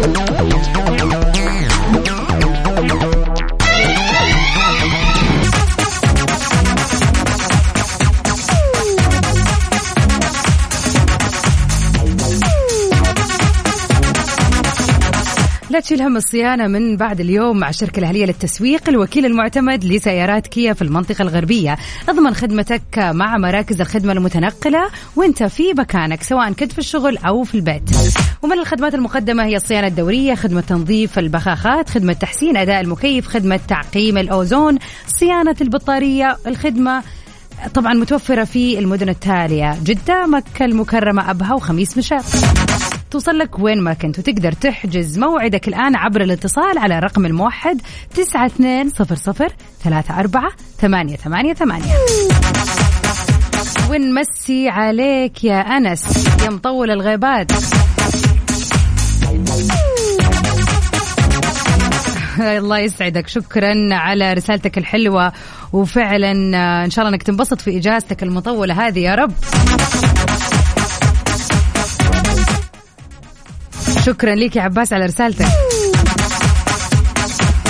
Thank. 0.02 0.99
لا 15.80 15.84
تشيل 15.84 16.02
هم 16.02 16.18
الصيانة 16.18 16.68
من 16.68 16.98
بعد 16.98 17.20
اليوم 17.20 17.58
مع 17.58 17.70
الشركة 17.70 18.00
الأهلية 18.00 18.26
للتسويق. 18.26 18.90
الوكيل 18.90 19.26
المعتمد 19.26 19.86
لسيارات 19.86 20.48
كيا 20.48 20.74
في 20.74 20.82
المنطقة 20.82 21.22
الغربية. 21.22 21.78
أضمن 22.10 22.34
خدمتك 22.34 22.82
مع 22.98 23.38
مراكز 23.38 23.82
الخدمة 23.82 24.14
المتنقلة 24.14 24.90
وانت 25.16 25.44
في 25.44 25.74
مكانك 25.74 26.24
سواء 26.24 26.52
كنت 26.52 26.72
في 26.72 26.80
الشغل 26.80 27.18
أو 27.18 27.44
في 27.44 27.56
البيت. 27.56 27.90
ومن 28.42 28.60
الخدمات 28.60 28.96
المقدمة 28.96 29.44
هي 29.44 29.56
الصيانة 29.56 29.88
الدورية 29.88 30.36
خدمة 30.36 30.62
تنظيف 30.62 31.20
البخاخات 31.20 31.90
خدمة 31.90 32.14
تحسين 32.14 32.58
أداء 32.58 32.82
المكيف 32.82 33.28
خدمة 33.28 33.60
تعقيم 33.68 34.18
الأوزون 34.18 34.78
صيانة 35.08 35.56
البطارية 35.62 36.38
الخدمة 36.48 37.04
طبعا 37.74 37.94
متوفرة 37.94 38.44
في 38.44 38.80
المدن 38.80 39.10
التالية. 39.10 39.78
جدة 39.84 40.28
مكة 40.28 40.66
المكرمة 40.66 41.32
أبها 41.32 41.54
وخميس 41.54 41.98
مشاط. 41.98 42.26
توصل 43.12 43.38
لك 43.38 43.60
وين 43.60 43.82
ما 43.82 43.94
كنت 43.94 44.20
وتقدر 44.20 44.52
تحجز 44.52 45.20
موعدك 45.20 45.68
الآن 45.68 45.96
عبر 45.96 46.22
الاتصال 46.22 46.78
على 46.78 46.98
الرقم 46.98 47.26
الموحد 47.26 47.82
تسعة 48.16 48.46
اثنين 48.46 48.90
صفر 48.90 49.16
صفر 49.16 49.54
ثلاثة 49.84 50.20
أربعة 50.20 50.52
ثمانية 50.78 51.16
ثمانية 51.16 51.54
ثمانية. 51.54 51.94
ونمسي 53.90 54.70
عليك 54.70 55.44
يا 55.44 55.60
أنس؟ 55.60 56.28
يا 56.44 56.50
مطول 56.50 56.92
الغيبات. 56.92 57.52
الله 62.40 62.80
يسعدك 62.80 63.28
شكرا 63.28 63.74
على 63.92 64.34
رسالتك 64.34 64.78
الحلوة. 64.78 65.32
وفعلا 65.74 66.58
آه، 66.58 66.86
إن 66.86 66.90
شاء 66.90 67.06
الله 67.06 67.16
أنك 67.16 67.24
تنبسط 67.24 67.62
في 67.62 67.78
إجازتك 67.78 68.24
المطولة 68.24 68.88
هذه 68.88 69.00
يا 69.00 69.16
رب. 69.16 69.34
شكرا 74.06 74.36
لك 74.36 74.56
يا 74.56 74.62
عباس 74.62 74.94
على 74.94 75.06
رسالتك. 75.06 75.46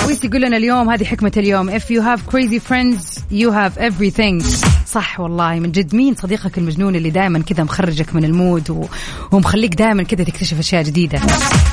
وايش 0.06 0.24
يقول 0.24 0.42
لنا 0.42 0.56
اليوم؟ 0.56 0.90
هذه 0.90 1.04
حكمة 1.04 1.32
اليوم. 1.36 1.78
If 1.78 1.82
you 1.82 2.00
have 2.00 2.20
crazy 2.32 2.58
friends 2.58 3.20
you 3.32 3.50
have 3.50 3.78
everything. 3.78 4.44
صح 4.86 5.20
والله. 5.20 5.54
من 5.54 5.72
جد 5.72 5.94
مين 5.94 6.14
صديقك 6.14 6.58
المجنون 6.58 6.96
اللي 6.96 7.10
دائما 7.10 7.42
كذا 7.42 7.64
مخرجك 7.64 8.14
من 8.14 8.24
ال 8.24 8.33
mood 8.33 8.70
و... 8.70 8.84
ومخليك 9.32 9.74
دائما 9.74 10.02
كذا 10.02 10.24
تكتشف 10.24 10.58
أشياء 10.58 10.82
جديدة؟ 10.82 11.20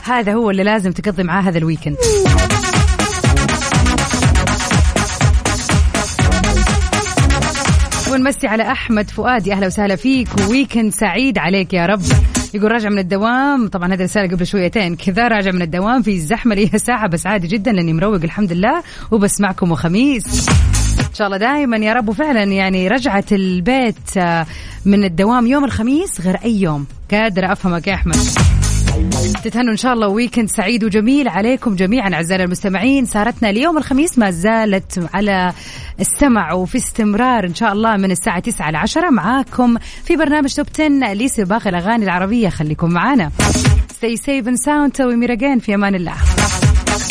هذا 0.04 0.34
هو 0.34 0.50
اللي 0.50 0.64
لازم 0.64 0.92
تقضي 0.92 1.24
معاه 1.24 1.42
هذا 1.42 1.58
ال 1.58 1.62
weekend. 1.62 1.98
ونمسي 8.12 8.48
على 8.48 8.72
أحمد 8.72 9.10
فؤاد 9.10 9.48
يا 9.48 9.54
أهلا 9.54 9.68
وسهلا 9.68 9.96
فيك. 9.96 10.28
و 10.42 10.48
weekend 10.48 10.94
سعيد 10.94 11.38
عليك 11.38 11.74
يا 11.74 11.86
رب. 11.86 12.02
يقول 12.54 12.72
راجع 12.72 12.90
من 12.90 13.00
الدوام. 13.00 13.68
طبعا 13.68 13.94
هذه 13.94 14.04
رسالة 14.04 14.36
قبل 14.36 14.48
شويتين. 14.48 14.96
كذا 14.96 15.28
راجع 15.28 15.52
من 15.52 15.62
الدوام 15.62 16.02
في 16.02 16.12
الزحمة 16.14 16.56
لي 16.56 16.68
ساعة 16.80 17.08
بس 17.08 17.28
عادي 17.28 17.48
جدا 17.48 17.72
لأني 17.72 17.94
مروق 17.94 18.24
الحمد 18.24 18.54
لله 18.54 18.84
وبسمعكم 19.12 19.72
وخميس. 19.72 20.50
إن 21.00 21.14
شاء 21.14 21.28
الله 21.28 21.38
دائما 21.38 21.78
يا 21.78 21.94
رب 21.94 22.10
وفعلا 22.10 22.44
يعني 22.44 22.88
رجعه 22.88 23.26
البيت 23.32 24.18
آه، 24.18 24.46
من 24.86 25.04
الدوام 25.04 25.48
يوم 25.48 25.66
الخميس 25.66 26.22
غير 26.22 26.36
أي 26.36 26.62
يوم. 26.62 26.86
قادرة 27.12 27.52
أفهمك 27.52 27.88
يا 27.88 27.94
أحمد. 27.94 28.18
تتهنوا 29.44 29.72
إن 29.72 29.78
شاء 29.78 29.94
الله 29.94 30.08
ويكند 30.08 30.50
سعيد 30.50 30.84
وجميل 30.84 31.28
عليكم 31.28 31.76
جميعا 31.76 32.14
أعزائنا 32.14 32.44
المستمعين. 32.44 33.06
سارتنا 33.06 33.50
اليوم 33.50 33.78
الخميس 33.78 34.20
ما 34.20 34.32
زالت 34.32 35.10
على 35.14 35.54
السمع 36.00 36.54
وفي 36.54 36.78
استمرار 36.78 37.46
إن 37.46 37.56
شاء 37.56 37.74
الله 37.74 37.98
من 37.98 38.12
الساعة 38.12 38.40
9 38.40 38.72
ل 38.72 38.76
10 38.76 39.10
معاكم 39.10 39.78
في 40.04 40.16
برنامج 40.16 40.54
توب 40.54 40.68
10 40.74 41.14
لسباق 41.14 41.68
الأغاني 41.68 42.06
العربية. 42.06 42.50
خليكم 42.50 42.90
معانا. 42.90 43.32
Stay 43.98 44.18
safe 44.18 44.46
and 44.48 44.58
sound. 44.66 44.92
توي 44.94 45.16
ميراجين 45.16 45.60
في 45.60 45.76
أمان 45.76 45.96
الله. 45.96 46.14